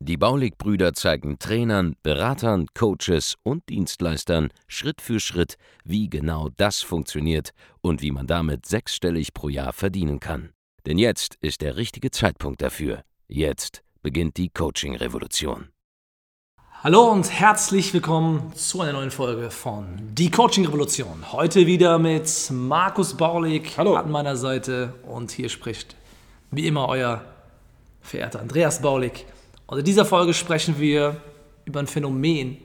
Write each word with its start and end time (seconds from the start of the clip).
Die 0.00 0.16
Baulig-Brüder 0.16 0.94
zeigen 0.94 1.38
Trainern, 1.38 1.96
Beratern, 2.02 2.66
Coaches 2.74 3.36
und 3.42 3.68
Dienstleistern 3.68 4.50
Schritt 4.66 5.00
für 5.00 5.20
Schritt, 5.20 5.56
wie 5.84 6.08
genau 6.08 6.48
das 6.56 6.80
funktioniert 6.80 7.50
und 7.80 8.02
wie 8.02 8.10
man 8.10 8.26
damit 8.26 8.66
sechsstellig 8.66 9.32
pro 9.34 9.48
Jahr 9.48 9.72
verdienen 9.72 10.20
kann. 10.20 10.50
Denn 10.86 10.98
jetzt 10.98 11.36
ist 11.40 11.60
der 11.60 11.76
richtige 11.76 12.10
Zeitpunkt 12.10 12.62
dafür. 12.62 13.02
Jetzt 13.28 13.82
beginnt 14.02 14.36
die 14.36 14.48
Coaching-Revolution. 14.48 15.68
Hallo 16.82 17.10
und 17.10 17.30
herzlich 17.30 17.92
willkommen 17.92 18.54
zu 18.54 18.80
einer 18.80 18.94
neuen 18.94 19.10
Folge 19.10 19.50
von 19.50 19.86
Die 20.14 20.30
Coaching 20.30 20.64
Revolution. 20.64 21.30
Heute 21.30 21.66
wieder 21.66 21.98
mit 21.98 22.50
Markus 22.50 23.14
Baulig 23.14 23.76
Hallo. 23.76 23.96
an 23.96 24.10
meiner 24.10 24.34
Seite 24.34 24.94
und 25.06 25.30
hier 25.30 25.50
spricht 25.50 25.94
wie 26.50 26.66
immer 26.66 26.88
euer 26.88 27.22
verehrter 28.00 28.40
Andreas 28.40 28.80
Baulig. 28.80 29.26
Und 29.70 29.78
in 29.78 29.84
dieser 29.84 30.04
Folge 30.04 30.34
sprechen 30.34 30.80
wir 30.80 31.20
über 31.64 31.78
ein 31.78 31.86
Phänomen, 31.86 32.56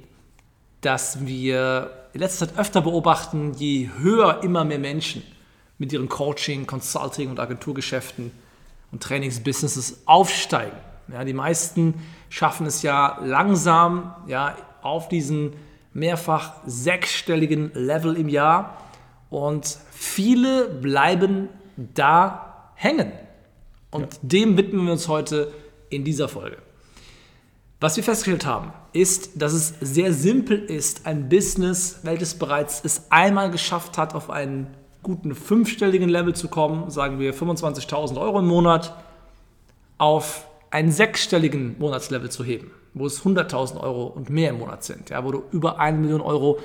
das 0.81 1.23
wir 1.27 1.91
in 2.13 2.19
letzter 2.19 2.47
Zeit 2.47 2.57
öfter 2.57 2.81
beobachten, 2.81 3.53
je 3.53 3.91
höher 3.99 4.41
immer 4.41 4.65
mehr 4.65 4.79
Menschen 4.79 5.21
mit 5.77 5.93
ihren 5.93 6.09
Coaching, 6.09 6.65
Consulting 6.65 7.29
und 7.29 7.39
Agenturgeschäften 7.39 8.31
und 8.91 9.03
Trainingsbusinesses 9.03 10.01
aufsteigen. 10.07 10.75
Ja, 11.13 11.23
die 11.23 11.33
meisten 11.33 11.93
schaffen 12.29 12.65
es 12.65 12.81
ja 12.81 13.19
langsam 13.23 14.15
ja, 14.25 14.57
auf 14.81 15.07
diesen 15.07 15.53
mehrfach 15.93 16.53
sechsstelligen 16.65 17.69
Level 17.75 18.17
im 18.17 18.29
Jahr 18.29 18.81
und 19.29 19.77
viele 19.91 20.69
bleiben 20.69 21.49
da 21.77 22.71
hängen. 22.73 23.11
Und 23.91 24.11
ja. 24.11 24.19
dem 24.23 24.57
widmen 24.57 24.87
wir 24.87 24.93
uns 24.93 25.07
heute 25.07 25.53
in 25.91 26.03
dieser 26.03 26.27
Folge. 26.27 26.64
Was 27.79 27.97
wir 27.97 28.03
festgestellt 28.03 28.45
haben, 28.45 28.71
ist, 28.93 29.41
dass 29.41 29.53
es 29.53 29.73
sehr 29.81 30.13
simpel 30.13 30.57
ist, 30.57 31.05
ein 31.05 31.27
Business, 31.27 31.99
welches 32.03 32.35
bereits 32.35 32.81
es 32.83 33.03
einmal 33.09 33.51
geschafft 33.51 33.97
hat, 33.97 34.15
auf 34.15 34.29
einen 34.29 34.67
guten 35.03 35.35
fünfstelligen 35.35 36.09
Level 36.09 36.33
zu 36.33 36.47
kommen, 36.47 36.89
sagen 36.89 37.19
wir 37.19 37.33
25.000 37.33 38.19
Euro 38.19 38.39
im 38.39 38.47
Monat, 38.47 38.95
auf 39.97 40.47
einen 40.71 40.91
sechsstelligen 40.91 41.75
Monatslevel 41.77 42.29
zu 42.31 42.43
heben, 42.43 42.71
wo 42.93 43.05
es 43.05 43.23
100.000 43.23 43.79
Euro 43.81 44.05
und 44.07 44.29
mehr 44.29 44.49
im 44.51 44.59
Monat 44.59 44.83
sind, 44.83 45.09
ja, 45.09 45.23
wo 45.23 45.31
du 45.31 45.43
über 45.51 45.79
eine 45.79 45.97
Million 45.97 46.21
Euro 46.21 46.59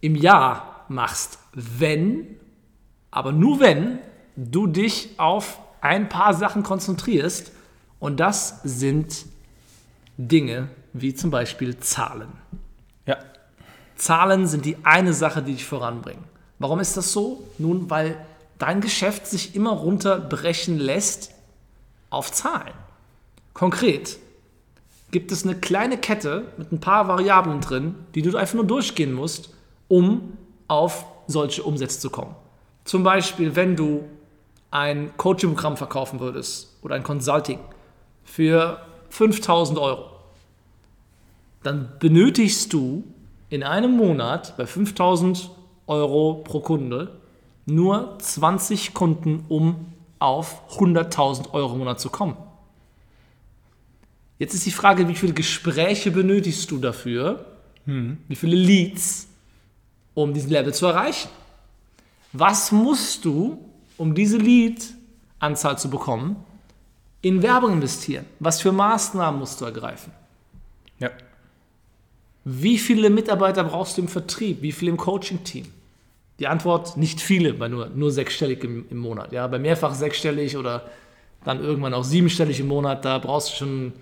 im 0.00 0.16
Jahr 0.16 0.86
machst, 0.88 1.38
wenn, 1.52 2.36
aber 3.10 3.32
nur 3.32 3.60
wenn 3.60 3.98
du 4.36 4.66
dich 4.66 5.10
auf 5.18 5.58
ein 5.80 6.08
paar 6.08 6.34
Sachen 6.34 6.62
konzentrierst. 6.62 7.52
Und 8.00 8.18
das 8.18 8.60
sind 8.64 9.26
Dinge 10.16 10.68
wie 10.92 11.14
zum 11.14 11.30
Beispiel 11.30 11.78
Zahlen. 11.78 12.32
Ja. 13.06 13.18
Zahlen 13.96 14.46
sind 14.46 14.64
die 14.64 14.76
eine 14.84 15.12
Sache, 15.12 15.42
die 15.42 15.52
dich 15.52 15.64
voranbringen. 15.64 16.24
Warum 16.58 16.80
ist 16.80 16.96
das 16.96 17.12
so? 17.12 17.42
Nun, 17.58 17.90
weil 17.90 18.16
dein 18.58 18.80
Geschäft 18.80 19.26
sich 19.26 19.54
immer 19.54 19.72
runterbrechen 19.72 20.78
lässt 20.78 21.32
auf 22.10 22.30
Zahlen. 22.32 22.74
Konkret 23.52 24.18
gibt 25.10 25.30
es 25.30 25.44
eine 25.44 25.54
kleine 25.54 25.98
Kette 25.98 26.52
mit 26.56 26.72
ein 26.72 26.80
paar 26.80 27.06
Variablen 27.08 27.60
drin, 27.60 27.94
die 28.14 28.22
du 28.22 28.36
einfach 28.36 28.54
nur 28.54 28.66
durchgehen 28.66 29.12
musst, 29.12 29.50
um 29.88 30.36
auf 30.66 31.06
solche 31.26 31.62
Umsätze 31.62 32.00
zu 32.00 32.10
kommen. 32.10 32.34
Zum 32.84 33.02
Beispiel, 33.02 33.54
wenn 33.56 33.76
du 33.76 34.04
ein 34.70 35.16
Coaching-Programm 35.16 35.76
verkaufen 35.76 36.18
würdest 36.20 36.76
oder 36.82 36.96
ein 36.96 37.04
Consulting 37.04 37.60
für 38.24 38.80
5000 39.14 39.78
Euro, 39.78 40.10
dann 41.62 41.92
benötigst 42.00 42.72
du 42.72 43.04
in 43.48 43.62
einem 43.62 43.96
Monat 43.96 44.56
bei 44.56 44.66
5000 44.66 45.50
Euro 45.86 46.42
pro 46.42 46.58
Kunde 46.58 47.16
nur 47.64 48.18
20 48.18 48.92
Kunden, 48.92 49.44
um 49.48 49.92
auf 50.18 50.62
100.000 50.78 51.52
Euro 51.52 51.74
im 51.74 51.78
Monat 51.78 52.00
zu 52.00 52.10
kommen. 52.10 52.36
Jetzt 54.40 54.54
ist 54.54 54.66
die 54.66 54.72
Frage, 54.72 55.06
wie 55.06 55.14
viele 55.14 55.32
Gespräche 55.32 56.10
benötigst 56.10 56.68
du 56.72 56.78
dafür? 56.78 57.44
Hm. 57.86 58.18
Wie 58.26 58.34
viele 58.34 58.56
Leads, 58.56 59.28
um 60.14 60.34
diesen 60.34 60.50
Level 60.50 60.74
zu 60.74 60.86
erreichen? 60.86 61.28
Was 62.32 62.72
musst 62.72 63.24
du, 63.24 63.58
um 63.96 64.16
diese 64.16 64.38
Lead-Anzahl 64.38 65.78
zu 65.78 65.88
bekommen, 65.88 66.34
in 67.24 67.42
Werbung 67.42 67.72
investieren? 67.72 68.26
Was 68.38 68.60
für 68.60 68.70
Maßnahmen 68.70 69.40
musst 69.40 69.60
du 69.60 69.64
ergreifen? 69.64 70.12
Ja. 70.98 71.10
Wie 72.44 72.78
viele 72.78 73.08
Mitarbeiter 73.08 73.64
brauchst 73.64 73.96
du 73.96 74.02
im 74.02 74.08
Vertrieb? 74.08 74.60
Wie 74.60 74.72
viele 74.72 74.90
im 74.90 74.98
Coaching-Team? 74.98 75.66
Die 76.38 76.46
Antwort, 76.46 76.96
nicht 76.96 77.20
viele, 77.20 77.54
bei 77.54 77.68
nur, 77.68 77.88
nur 77.88 78.10
sechsstellig 78.10 78.62
im, 78.62 78.86
im 78.90 78.98
Monat. 78.98 79.32
Ja, 79.32 79.46
bei 79.46 79.58
mehrfach 79.58 79.94
sechsstellig 79.94 80.56
oder 80.56 80.90
dann 81.44 81.60
irgendwann 81.62 81.94
auch 81.94 82.04
siebenstellig 82.04 82.60
im 82.60 82.68
Monat, 82.68 83.04
da 83.04 83.18
brauchst 83.18 83.52
du 83.52 83.56
schon 83.56 83.92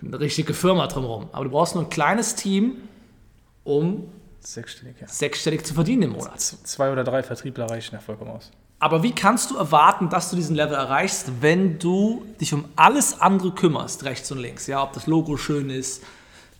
eine 0.00 0.20
richtige 0.20 0.54
Firma 0.54 0.86
drumherum. 0.86 1.28
Aber 1.32 1.44
du 1.44 1.50
brauchst 1.50 1.74
nur 1.74 1.84
ein 1.84 1.90
kleines 1.90 2.36
Team, 2.36 2.76
um 3.64 4.08
sechsstellig, 4.38 4.96
ja. 5.00 5.08
sechsstellig 5.08 5.64
zu 5.64 5.74
verdienen 5.74 6.02
im 6.02 6.10
Monat. 6.12 6.40
Zwei 6.40 6.92
oder 6.92 7.02
drei 7.02 7.24
Vertriebler 7.24 7.68
reichen 7.68 7.96
ja 7.96 8.00
vollkommen 8.00 8.30
aus. 8.30 8.52
Aber 8.80 9.02
wie 9.02 9.12
kannst 9.12 9.50
du 9.50 9.56
erwarten, 9.56 10.08
dass 10.08 10.30
du 10.30 10.36
diesen 10.36 10.54
Level 10.54 10.74
erreichst, 10.74 11.32
wenn 11.40 11.78
du 11.78 12.24
dich 12.40 12.54
um 12.54 12.64
alles 12.76 13.20
andere 13.20 13.50
kümmerst, 13.50 14.04
rechts 14.04 14.30
und 14.30 14.38
links? 14.38 14.68
Ja, 14.68 14.82
ob 14.84 14.92
das 14.92 15.08
Logo 15.08 15.36
schön 15.36 15.68
ist, 15.68 16.04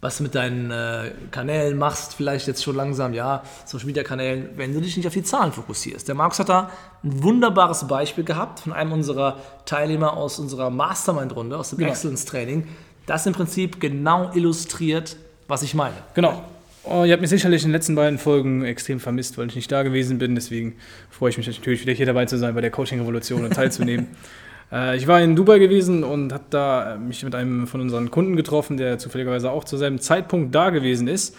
was 0.01 0.19
du 0.19 0.25
mit 0.25 0.35
deinen 0.35 0.71
äh, 0.71 1.13
Kanälen 1.31 1.77
machst, 1.77 2.15
vielleicht 2.15 2.47
jetzt 2.47 2.63
schon 2.63 2.77
langsam, 2.77 3.15
ja, 3.15 3.43
Social 3.65 3.87
Media 3.87 4.03
Kanälen, 4.03 4.51
wenn 4.57 4.73
du 4.73 4.81
dich 4.81 4.97
nicht 4.97 5.07
auf 5.07 5.13
die 5.13 5.23
Zahlen 5.23 5.53
fokussierst. 5.53 6.07
Der 6.07 6.15
Markus 6.15 6.39
hat 6.41 6.49
da 6.49 6.71
ein 7.03 7.23
wunderbares 7.23 7.87
Beispiel 7.87 8.25
gehabt 8.25 8.61
von 8.61 8.73
einem 8.73 8.93
unserer 8.93 9.39
Teilnehmer 9.65 10.17
aus 10.17 10.39
unserer 10.39 10.71
Mastermind-Runde, 10.71 11.57
aus 11.57 11.71
dem 11.71 11.79
genau. 11.79 11.91
Excellence 11.91 12.25
Training, 12.25 12.69
das 13.07 13.27
im 13.27 13.33
Prinzip 13.33 13.81
genau 13.81 14.31
illustriert, 14.33 15.17
was 15.49 15.63
ich 15.63 15.75
meine. 15.75 15.97
Genau. 16.15 16.43
Oh, 16.85 17.05
ihr 17.05 17.13
habt 17.13 17.21
mich 17.21 17.31
sicherlich 17.31 17.63
in 17.63 17.69
den 17.69 17.75
letzten 17.75 17.95
beiden 17.95 18.19
Folgen 18.19 18.65
extrem 18.65 19.01
vermisst, 19.01 19.37
weil 19.37 19.49
ich 19.49 19.57
nicht 19.57 19.71
da 19.71 19.83
gewesen 19.83 20.19
bin. 20.19 20.35
Deswegen 20.35 20.77
freue 21.11 21.31
ich 21.31 21.37
mich 21.37 21.47
natürlich 21.47 21.83
wieder 21.83 21.93
hier 21.93 22.07
dabei 22.07 22.27
zu 22.27 22.39
sein 22.39 22.55
bei 22.55 22.61
der 22.61 22.71
Coaching-Revolution 22.71 23.45
und 23.45 23.53
teilzunehmen. 23.53 24.07
äh, 24.73 24.97
ich 24.97 25.07
war 25.07 25.21
in 25.21 25.37
Dubai 25.37 25.59
gewesen 25.59 26.05
und 26.05 26.33
habe 26.33 26.45
da 26.51 26.97
mich 26.97 27.23
mit 27.25 27.35
einem 27.35 27.67
von 27.67 27.81
unseren 27.81 28.11
Kunden 28.11 28.37
getroffen, 28.37 28.77
der 28.77 28.99
zufälligerweise 28.99 29.51
auch 29.51 29.65
zu 29.65 29.77
selben 29.77 29.99
Zeitpunkt 29.99 30.55
da 30.55 30.71
gewesen 30.71 31.09
ist. 31.09 31.37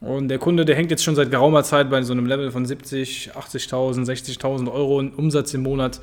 Und 0.00 0.28
der 0.28 0.38
Kunde, 0.38 0.64
der 0.64 0.76
hängt 0.76 0.90
jetzt 0.90 1.04
schon 1.04 1.14
seit 1.14 1.30
geraumer 1.30 1.62
Zeit 1.62 1.90
bei 1.90 2.02
so 2.02 2.12
einem 2.12 2.26
Level 2.26 2.50
von 2.50 2.64
70, 2.64 3.32
80.000, 3.34 4.06
60.000 4.06 4.72
Euro 4.72 4.98
Umsatz 4.98 5.52
im 5.54 5.62
Monat 5.62 6.00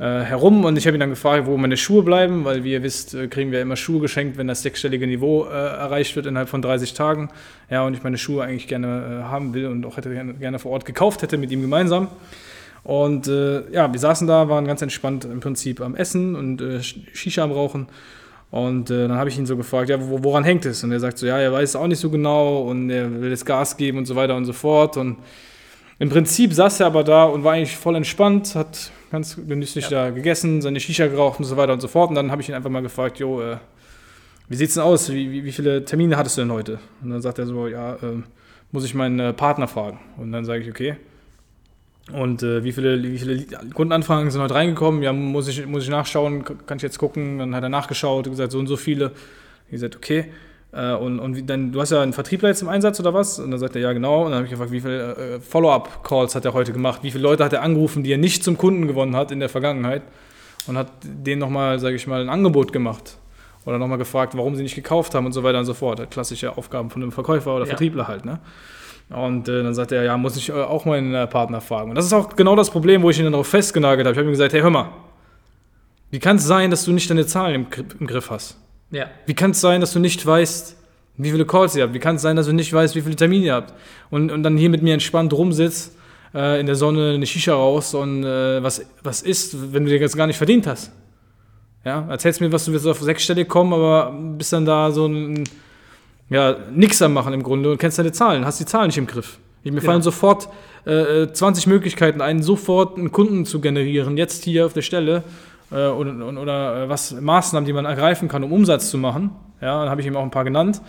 äh, 0.00 0.22
herum 0.22 0.64
und 0.64 0.78
ich 0.78 0.86
habe 0.86 0.96
ihn 0.96 1.00
dann 1.00 1.10
gefragt, 1.10 1.46
wo 1.46 1.58
meine 1.58 1.76
Schuhe 1.76 2.02
bleiben, 2.02 2.46
weil 2.46 2.64
wie 2.64 2.72
ihr 2.72 2.82
wisst, 2.82 3.12
äh, 3.12 3.28
kriegen 3.28 3.52
wir 3.52 3.60
immer 3.60 3.76
Schuhe 3.76 4.00
geschenkt, 4.00 4.38
wenn 4.38 4.48
das 4.48 4.62
sechsstellige 4.62 5.06
Niveau 5.06 5.44
äh, 5.44 5.50
erreicht 5.50 6.16
wird 6.16 6.24
innerhalb 6.24 6.48
von 6.48 6.62
30 6.62 6.94
Tagen. 6.94 7.28
Ja, 7.68 7.84
und 7.84 7.92
ich 7.92 8.02
meine 8.02 8.16
Schuhe 8.16 8.42
eigentlich 8.42 8.66
gerne 8.66 9.20
äh, 9.20 9.22
haben 9.24 9.52
will 9.52 9.66
und 9.66 9.84
auch 9.84 9.98
hätte 9.98 10.10
gerne, 10.10 10.32
gerne 10.32 10.58
vor 10.58 10.72
Ort 10.72 10.86
gekauft 10.86 11.20
hätte 11.20 11.36
mit 11.36 11.50
ihm 11.50 11.60
gemeinsam. 11.60 12.08
Und 12.82 13.28
äh, 13.28 13.70
ja, 13.72 13.92
wir 13.92 14.00
saßen 14.00 14.26
da, 14.26 14.48
waren 14.48 14.66
ganz 14.66 14.80
entspannt 14.80 15.26
im 15.26 15.40
Prinzip 15.40 15.82
am 15.82 15.94
Essen 15.94 16.34
und 16.34 16.62
Shisha 17.12 17.44
am 17.44 17.52
Rauchen. 17.52 17.86
Und 18.50 18.90
äh, 18.90 19.06
dann 19.06 19.18
habe 19.18 19.28
ich 19.28 19.38
ihn 19.38 19.44
so 19.44 19.56
gefragt, 19.56 19.90
ja, 19.90 19.98
woran 20.00 20.44
hängt 20.44 20.64
es? 20.64 20.82
Und 20.82 20.92
er 20.92 21.00
sagt 21.00 21.18
so, 21.18 21.26
ja, 21.26 21.38
er 21.38 21.52
weiß 21.52 21.68
es 21.68 21.76
auch 21.76 21.86
nicht 21.86 22.00
so 22.00 22.08
genau 22.08 22.62
und 22.62 22.88
er 22.88 23.20
will 23.20 23.30
jetzt 23.30 23.44
Gas 23.44 23.76
geben 23.76 23.98
und 23.98 24.06
so 24.06 24.16
weiter 24.16 24.34
und 24.34 24.46
so 24.46 24.54
fort. 24.54 24.96
Und 24.96 25.18
im 26.00 26.08
Prinzip 26.08 26.54
saß 26.54 26.80
er 26.80 26.86
aber 26.86 27.04
da 27.04 27.24
und 27.24 27.44
war 27.44 27.52
eigentlich 27.52 27.76
voll 27.76 27.94
entspannt, 27.94 28.54
hat 28.54 28.90
ganz 29.10 29.36
genüsslich 29.36 29.90
ja. 29.90 30.06
da 30.06 30.10
gegessen, 30.10 30.62
seine 30.62 30.80
Shisha 30.80 31.06
geraucht 31.06 31.38
und 31.38 31.44
so 31.44 31.58
weiter 31.58 31.74
und 31.74 31.80
so 31.80 31.88
fort. 31.88 32.08
Und 32.08 32.16
dann 32.16 32.30
habe 32.30 32.40
ich 32.40 32.48
ihn 32.48 32.54
einfach 32.54 32.70
mal 32.70 32.80
gefragt, 32.80 33.18
jo, 33.18 33.42
äh, 33.42 33.58
wie 34.48 34.56
sieht's 34.56 34.74
denn 34.74 34.82
aus? 34.82 35.12
Wie, 35.12 35.30
wie, 35.30 35.44
wie, 35.44 35.52
viele 35.52 35.84
Termine 35.84 36.16
hattest 36.16 36.38
du 36.38 36.40
denn 36.40 36.52
heute? 36.52 36.78
Und 37.02 37.10
dann 37.10 37.20
sagt 37.20 37.38
er 37.38 37.44
so, 37.44 37.68
ja, 37.68 37.96
äh, 37.96 38.22
muss 38.72 38.86
ich 38.86 38.94
meinen 38.94 39.20
äh, 39.20 39.32
Partner 39.34 39.68
fragen. 39.68 40.00
Und 40.16 40.32
dann 40.32 40.46
sage 40.46 40.62
ich, 40.62 40.70
okay. 40.70 40.96
Und 42.14 42.42
äh, 42.42 42.64
wie, 42.64 42.72
viele, 42.72 43.02
wie 43.02 43.18
viele 43.18 43.44
Kundenanfragen 43.74 44.30
sind 44.30 44.40
heute 44.40 44.54
reingekommen? 44.54 45.02
Ja, 45.02 45.12
muss 45.12 45.48
ich, 45.48 45.66
muss 45.66 45.82
ich 45.82 45.90
nachschauen, 45.90 46.44
kann 46.44 46.78
ich 46.78 46.82
jetzt 46.82 46.98
gucken. 46.98 47.38
Dann 47.38 47.54
hat 47.54 47.62
er 47.62 47.68
nachgeschaut, 47.68 48.24
gesagt, 48.24 48.52
so 48.52 48.58
und 48.58 48.68
so 48.68 48.78
viele. 48.78 49.12
Ich 49.66 49.72
gesagt, 49.72 49.96
okay. 49.96 50.32
Äh, 50.72 50.94
und, 50.94 51.18
und 51.18 51.48
dann, 51.50 51.72
du 51.72 51.80
hast 51.80 51.90
ja 51.90 52.00
einen 52.00 52.12
Vertriebler 52.12 52.48
jetzt 52.50 52.62
im 52.62 52.68
Einsatz 52.68 53.00
oder 53.00 53.12
was? 53.12 53.38
Und 53.38 53.50
dann 53.50 53.58
sagt 53.60 53.74
er, 53.76 53.82
ja 53.82 53.92
genau. 53.92 54.20
Und 54.24 54.30
dann 54.30 54.36
habe 54.36 54.44
ich 54.44 54.50
gefragt, 54.50 54.70
wie 54.70 54.80
viele 54.80 55.16
äh, 55.16 55.40
Follow-up-Calls 55.40 56.34
hat 56.34 56.44
er 56.44 56.54
heute 56.54 56.72
gemacht? 56.72 57.00
Wie 57.02 57.10
viele 57.10 57.22
Leute 57.24 57.44
hat 57.44 57.52
er 57.52 57.62
angerufen, 57.62 58.02
die 58.02 58.12
er 58.12 58.18
nicht 58.18 58.44
zum 58.44 58.56
Kunden 58.56 58.86
gewonnen 58.86 59.16
hat 59.16 59.32
in 59.32 59.40
der 59.40 59.48
Vergangenheit? 59.48 60.02
Und 60.66 60.76
hat 60.76 60.88
denen 61.02 61.40
nochmal, 61.40 61.78
sage 61.80 61.96
ich 61.96 62.06
mal, 62.06 62.20
ein 62.20 62.28
Angebot 62.28 62.72
gemacht. 62.72 63.16
Oder 63.64 63.78
nochmal 63.78 63.98
gefragt, 63.98 64.36
warum 64.36 64.56
sie 64.56 64.62
nicht 64.62 64.74
gekauft 64.74 65.14
haben 65.14 65.26
und 65.26 65.32
so 65.32 65.42
weiter 65.42 65.58
und 65.58 65.64
so 65.64 65.74
fort. 65.74 66.10
Klassische 66.10 66.56
Aufgaben 66.56 66.90
von 66.90 67.02
einem 67.02 67.12
Verkäufer 67.12 67.54
oder 67.54 67.64
Ja. 67.64 67.70
Vertriebler 67.70 68.08
halt, 68.08 68.24
ne? 68.24 68.38
Und 69.10 69.48
äh, 69.48 69.64
dann 69.64 69.74
sagt 69.74 69.90
er, 69.90 70.04
ja, 70.04 70.16
muss 70.16 70.36
ich 70.36 70.50
äh, 70.50 70.52
auch 70.52 70.84
meinen 70.84 71.12
äh, 71.14 71.26
Partner 71.26 71.60
fragen. 71.60 71.90
Und 71.90 71.96
das 71.96 72.04
ist 72.06 72.12
auch 72.12 72.36
genau 72.36 72.54
das 72.54 72.70
Problem, 72.70 73.02
wo 73.02 73.10
ich 73.10 73.18
ihn 73.18 73.24
dann 73.24 73.32
darauf 73.32 73.48
festgenagelt 73.48 74.06
habe. 74.06 74.12
Ich 74.12 74.18
habe 74.18 74.28
ihm 74.28 74.32
gesagt, 74.32 74.52
hey, 74.52 74.60
hör 74.60 74.70
mal, 74.70 74.90
wie 76.10 76.20
kann 76.20 76.36
es 76.36 76.44
sein, 76.44 76.70
dass 76.70 76.84
du 76.84 76.92
nicht 76.92 77.10
deine 77.10 77.26
Zahlen 77.26 77.54
im, 77.54 77.66
im 77.98 78.06
Griff 78.06 78.30
hast? 78.30 78.56
Ja. 78.90 79.06
Wie 79.26 79.34
kann 79.34 79.52
es 79.52 79.60
sein, 79.60 79.80
dass 79.80 79.92
du 79.92 79.98
nicht 79.98 80.24
weißt, 80.24 80.76
wie 81.16 81.30
viele 81.30 81.46
Calls 81.46 81.76
ihr 81.76 81.84
habt? 81.84 81.94
Wie 81.94 81.98
kann 81.98 82.16
es 82.16 82.22
sein, 82.22 82.36
dass 82.36 82.46
du 82.46 82.52
nicht 82.52 82.72
weißt, 82.72 82.94
wie 82.94 83.02
viele 83.02 83.16
Termine 83.16 83.46
ihr 83.46 83.54
habt? 83.54 83.74
Und, 84.10 84.30
und 84.32 84.42
dann 84.42 84.56
hier 84.56 84.70
mit 84.70 84.82
mir 84.82 84.94
entspannt 84.94 85.32
rumsitzt, 85.32 85.94
äh, 86.34 86.60
in 86.60 86.66
der 86.66 86.76
Sonne 86.76 87.12
eine 87.14 87.26
Shisha 87.26 87.54
raus 87.54 87.94
und 87.94 88.24
äh, 88.24 88.62
was, 88.62 88.84
was 89.02 89.22
isst, 89.22 89.72
wenn 89.72 89.84
du 89.84 89.90
dir 89.90 89.98
jetzt 89.98 90.16
gar 90.16 90.26
nicht 90.26 90.38
verdient 90.38 90.66
hast. 90.66 90.92
Ja, 91.84 92.06
erzählst 92.08 92.40
mir, 92.40 92.52
was 92.52 92.64
du 92.66 92.72
willst 92.72 92.86
auf 92.86 93.00
sechsstellig 93.00 93.48
kommen, 93.48 93.72
aber 93.72 94.12
bist 94.36 94.52
dann 94.52 94.66
da 94.66 94.90
so 94.90 95.06
ein, 95.06 95.44
ja, 96.28 96.56
nix 96.72 97.00
am 97.00 97.14
machen 97.14 97.32
im 97.32 97.42
Grunde 97.42 97.70
und 97.70 97.78
kennst 97.78 97.98
deine 97.98 98.12
Zahlen, 98.12 98.44
hast 98.44 98.60
die 98.60 98.66
Zahlen 98.66 98.88
nicht 98.88 98.98
im 98.98 99.06
Griff. 99.06 99.38
Ich, 99.62 99.72
mir 99.72 99.82
fallen 99.82 100.02
sofort 100.02 100.48
äh, 100.86 101.22
äh, 101.22 101.32
20 101.32 101.66
Möglichkeiten 101.66 102.20
ein, 102.20 102.42
sofort 102.42 102.96
einen 102.96 103.12
Kunden 103.12 103.44
zu 103.44 103.60
generieren, 103.60 104.16
jetzt 104.16 104.44
hier 104.44 104.66
auf 104.66 104.72
der 104.72 104.82
Stelle 104.82 105.22
äh, 105.70 105.86
oder, 105.86 106.10
und- 106.26 106.38
oder 106.38 106.84
äh, 106.84 106.88
was 106.88 107.12
Maßnahmen, 107.12 107.66
die 107.66 107.72
man 107.72 107.84
ergreifen 107.84 108.28
kann, 108.28 108.44
um 108.44 108.52
Umsatz 108.52 108.90
zu 108.90 108.98
machen. 108.98 109.30
Ja, 109.60 109.80
dann 109.80 109.90
habe 109.90 110.00
ich 110.00 110.06
ihm 110.06 110.16
auch 110.16 110.22
ein 110.22 110.30
paar 110.30 110.44
genannt, 110.44 110.80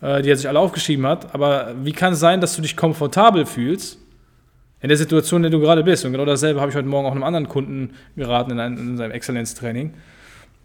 äh, 0.00 0.22
die 0.22 0.30
er 0.30 0.36
sich 0.36 0.48
alle 0.48 0.58
aufgeschrieben 0.58 1.06
hat. 1.06 1.34
Aber 1.34 1.74
wie 1.82 1.92
kann 1.92 2.12
es 2.12 2.20
sein, 2.20 2.40
dass 2.40 2.56
du 2.56 2.62
dich 2.62 2.76
komfortabel 2.76 3.46
fühlst 3.46 3.98
in 4.80 4.88
der 4.88 4.98
Situation, 4.98 5.44
in 5.44 5.50
der 5.50 5.58
du 5.58 5.64
gerade 5.64 5.82
bist? 5.84 6.04
Und 6.04 6.12
genau 6.12 6.24
dasselbe 6.24 6.60
habe 6.60 6.70
ich 6.70 6.76
heute 6.76 6.88
Morgen 6.88 7.06
auch 7.06 7.12
einem 7.12 7.22
anderen 7.22 7.48
Kunden 7.48 7.90
geraten 8.16 8.50
in, 8.52 8.60
einem, 8.60 8.78
in 8.78 8.96
seinem 8.96 9.12
Exzellenztraining 9.12 9.94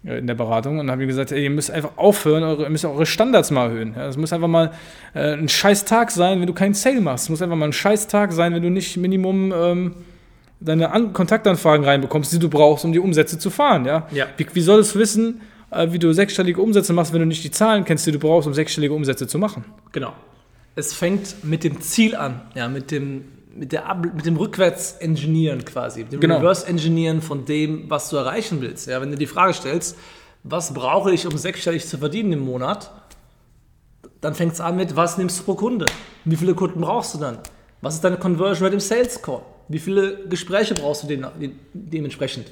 äh, 0.04 0.18
in 0.18 0.26
der 0.26 0.34
Beratung 0.34 0.80
und 0.80 0.90
habe 0.90 1.02
ihm 1.02 1.08
gesagt, 1.08 1.32
ey, 1.32 1.44
ihr 1.44 1.50
müsst 1.50 1.70
einfach 1.70 1.96
aufhören, 1.96 2.42
eure, 2.42 2.64
ihr 2.64 2.70
müsst 2.70 2.84
eure 2.84 3.06
Standards 3.06 3.50
mal 3.52 3.68
erhöhen. 3.68 3.94
Ja, 3.96 4.08
es 4.08 4.16
muss 4.16 4.32
einfach 4.32 4.48
mal 4.48 4.72
äh, 5.14 5.34
ein 5.34 5.48
scheiß 5.48 5.84
Tag 5.84 6.10
sein, 6.10 6.40
wenn 6.40 6.46
du 6.48 6.52
keinen 6.52 6.74
Sale 6.74 7.00
machst. 7.00 7.24
Es 7.24 7.30
muss 7.30 7.40
einfach 7.42 7.56
mal 7.56 7.66
ein 7.66 7.72
scheiß 7.72 8.08
Tag 8.08 8.32
sein, 8.32 8.52
wenn 8.54 8.62
du 8.62 8.70
nicht 8.70 8.96
Minimum 8.96 9.52
ähm, 9.56 9.94
deine 10.64 10.90
An 10.92 11.12
Kontaktanfragen 11.12 11.84
reinbekommst, 11.84 12.32
die 12.32 12.38
du 12.38 12.48
brauchst, 12.48 12.84
um 12.84 12.92
die 12.92 12.98
Umsätze 12.98 13.38
zu 13.38 13.50
fahren. 13.50 13.84
Ja? 13.84 14.06
Ja. 14.12 14.26
Wie, 14.36 14.46
wie 14.52 14.60
solltest 14.60 14.94
du 14.94 14.98
wissen, 14.98 15.40
äh, 15.70 15.88
wie 15.92 15.98
du 15.98 16.12
sechsstellige 16.12 16.60
Umsätze 16.60 16.92
machst, 16.92 17.12
wenn 17.12 17.20
du 17.20 17.26
nicht 17.26 17.44
die 17.44 17.50
Zahlen 17.50 17.84
kennst, 17.84 18.06
die 18.06 18.12
du 18.12 18.18
brauchst, 18.18 18.46
um 18.46 18.54
sechsstellige 18.54 18.94
Umsätze 18.94 19.26
zu 19.26 19.38
machen? 19.38 19.64
Genau. 19.92 20.12
Es 20.74 20.94
fängt 20.94 21.44
mit 21.44 21.64
dem 21.64 21.80
Ziel 21.80 22.14
an, 22.16 22.40
ja, 22.54 22.68
mit 22.68 22.90
dem, 22.90 23.24
mit 23.54 23.72
der 23.72 23.94
mit 23.94 24.24
dem 24.24 24.36
Rückwärts-Engineeren 24.36 25.64
quasi, 25.64 26.00
mit 26.04 26.12
dem 26.14 26.20
Genau. 26.20 26.36
Reverse-Engineeren 26.36 27.20
von 27.20 27.44
dem, 27.44 27.90
was 27.90 28.08
du 28.08 28.16
erreichen 28.16 28.60
willst. 28.62 28.86
Ja, 28.88 29.00
wenn 29.02 29.10
du 29.10 29.16
die 29.18 29.26
Frage 29.26 29.52
stellst, 29.52 29.98
was 30.44 30.72
brauche 30.72 31.12
ich, 31.12 31.26
um 31.26 31.36
sechsstellig 31.36 31.86
zu 31.86 31.98
verdienen 31.98 32.32
im 32.32 32.40
Monat, 32.40 32.90
dann 34.22 34.34
fängt 34.34 34.54
es 34.54 34.60
an 34.60 34.76
mit, 34.76 34.96
was 34.96 35.18
nimmst 35.18 35.40
du 35.40 35.44
pro 35.44 35.54
Kunde? 35.54 35.86
Wie 36.24 36.36
viele 36.36 36.54
Kunden 36.54 36.80
brauchst 36.80 37.14
du 37.14 37.18
dann? 37.18 37.38
Was 37.80 37.94
ist 37.96 38.04
deine 38.04 38.16
Conversion 38.16 38.64
Rate 38.64 38.74
im 38.74 38.80
Sales 38.80 39.20
Call? 39.20 39.42
Wie 39.68 39.78
viele 39.78 40.26
Gespräche 40.28 40.74
brauchst 40.74 41.04
du 41.04 41.06
de 41.06 41.50
dementsprechend? 41.72 42.46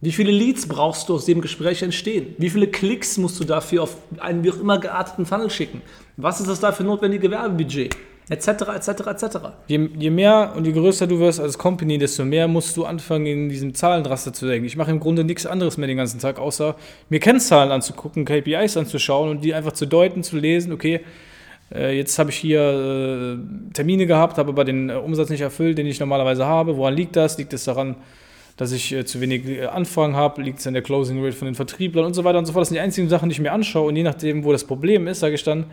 Wie 0.00 0.12
viele 0.12 0.30
Leads 0.30 0.68
brauchst 0.68 1.08
du 1.08 1.14
aus 1.14 1.24
dem 1.24 1.40
Gespräch 1.40 1.82
entstehen? 1.82 2.36
Wie 2.38 2.50
viele 2.50 2.68
Klicks 2.68 3.18
musst 3.18 3.40
du 3.40 3.44
dafür 3.44 3.82
auf 3.82 3.96
einen 4.18 4.44
wie 4.44 4.52
auch 4.52 4.60
immer 4.60 4.78
gearteten 4.78 5.26
Funnel 5.26 5.50
schicken? 5.50 5.82
Was 6.16 6.38
ist 6.40 6.48
das 6.48 6.60
dafür 6.60 6.86
notwendige 6.86 7.30
Werbebudget? 7.30 7.96
Etc., 8.30 8.46
etc., 8.48 8.88
etc. 9.06 9.38
Je, 9.68 9.88
je 9.98 10.10
mehr 10.10 10.52
und 10.54 10.66
je 10.66 10.72
größer 10.72 11.06
du 11.06 11.18
wirst 11.18 11.40
als 11.40 11.56
Company, 11.56 11.98
desto 11.98 12.24
mehr 12.24 12.46
musst 12.46 12.76
du 12.76 12.84
anfangen, 12.84 13.26
in 13.26 13.48
diesem 13.48 13.74
Zahlenraster 13.74 14.32
zu 14.32 14.46
denken. 14.46 14.66
Ich 14.66 14.76
mache 14.76 14.90
im 14.90 15.00
Grunde 15.00 15.24
nichts 15.24 15.46
anderes 15.46 15.78
mehr 15.78 15.88
den 15.88 15.96
ganzen 15.96 16.20
Tag, 16.20 16.38
außer 16.38 16.76
mir 17.08 17.20
Kennzahlen 17.20 17.72
anzugucken, 17.72 18.24
KPIs 18.24 18.76
anzuschauen 18.76 19.30
und 19.30 19.42
die 19.42 19.54
einfach 19.54 19.72
zu 19.72 19.86
deuten, 19.86 20.22
zu 20.22 20.36
lesen, 20.36 20.72
okay, 20.72 21.00
jetzt 21.70 22.18
habe 22.18 22.30
ich 22.30 22.36
hier 22.36 22.60
äh, 22.60 23.72
Termine 23.72 24.06
gehabt, 24.06 24.38
habe 24.38 24.50
aber 24.50 24.64
den 24.64 24.90
äh, 24.90 24.94
Umsatz 24.94 25.28
nicht 25.28 25.42
erfüllt, 25.42 25.78
den 25.78 25.86
ich 25.86 26.00
normalerweise 26.00 26.46
habe. 26.46 26.76
Woran 26.76 26.94
liegt 26.94 27.16
das? 27.16 27.36
Liegt 27.36 27.52
es 27.52 27.64
daran, 27.64 27.96
dass 28.56 28.72
ich 28.72 28.92
äh, 28.92 29.04
zu 29.04 29.20
wenig 29.20 29.46
äh, 29.46 29.66
Anfragen 29.66 30.16
habe? 30.16 30.42
Liegt 30.42 30.60
es 30.60 30.66
an 30.66 30.72
der 30.72 30.82
Closing 30.82 31.22
Rate 31.22 31.36
von 31.36 31.46
den 31.46 31.54
Vertrieblern 31.54 32.06
und 32.06 32.14
so 32.14 32.24
weiter 32.24 32.38
und 32.38 32.46
so 32.46 32.52
fort? 32.52 32.62
Das 32.62 32.68
sind 32.68 32.76
die 32.76 32.80
einzigen 32.80 33.08
Sachen, 33.08 33.28
die 33.28 33.34
ich 33.34 33.40
mir 33.40 33.52
anschaue 33.52 33.88
und 33.88 33.96
je 33.96 34.02
nachdem, 34.02 34.44
wo 34.44 34.52
das 34.52 34.64
Problem 34.64 35.06
ist, 35.06 35.20
sage 35.20 35.34
ich 35.34 35.44
dann 35.44 35.66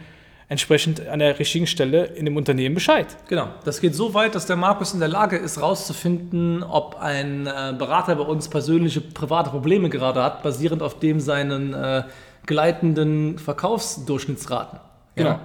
entsprechend 0.48 1.08
an 1.08 1.20
der 1.20 1.40
richtigen 1.40 1.66
Stelle 1.66 2.06
in 2.06 2.26
dem 2.26 2.38
Unternehmen 2.38 2.76
Bescheid. 2.76 3.08
Genau. 3.28 3.48
Das 3.64 3.82
geht 3.82 3.96
so 3.96 4.14
weit, 4.14 4.36
dass 4.36 4.46
der 4.46 4.56
Markus 4.56 4.94
in 4.94 5.00
der 5.00 5.10
Lage 5.10 5.38
ist, 5.38 5.62
rauszufinden, 5.62 6.62
ob 6.62 6.98
ein 7.00 7.48
äh, 7.48 7.74
Berater 7.78 8.16
bei 8.16 8.24
uns 8.24 8.48
persönliche 8.48 9.02
private 9.02 9.50
Probleme 9.50 9.90
gerade 9.90 10.22
hat, 10.22 10.44
basierend 10.44 10.84
auf 10.84 11.00
dem 11.00 11.20
seinen 11.20 11.74
äh, 11.74 12.04
gleitenden 12.46 13.40
Verkaufsdurchschnittsraten, 13.40 14.80
Genau. 15.16 15.30
ja, 15.30 15.40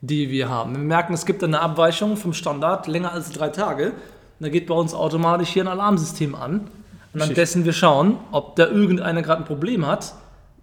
die 0.00 0.30
wir 0.30 0.48
haben. 0.48 0.74
Wenn 0.74 0.82
wir 0.82 0.88
merken, 0.88 1.14
es 1.14 1.26
gibt 1.26 1.42
eine 1.42 1.60
Abweichung 1.60 2.16
vom 2.16 2.32
Standard 2.32 2.86
länger 2.86 3.12
als 3.12 3.30
drei 3.30 3.48
Tage, 3.48 3.92
dann 4.40 4.50
geht 4.50 4.66
bei 4.66 4.74
uns 4.74 4.94
automatisch 4.94 5.50
hier 5.50 5.64
ein 5.64 5.68
Alarmsystem 5.68 6.34
an. 6.34 6.68
Und 7.12 7.22
Richtig. 7.22 7.30
andessen 7.30 7.64
wir 7.64 7.72
schauen, 7.72 8.18
ob 8.30 8.56
da 8.56 8.66
irgendeiner 8.66 9.22
gerade 9.22 9.42
ein 9.42 9.46
Problem 9.46 9.86
hat 9.86 10.14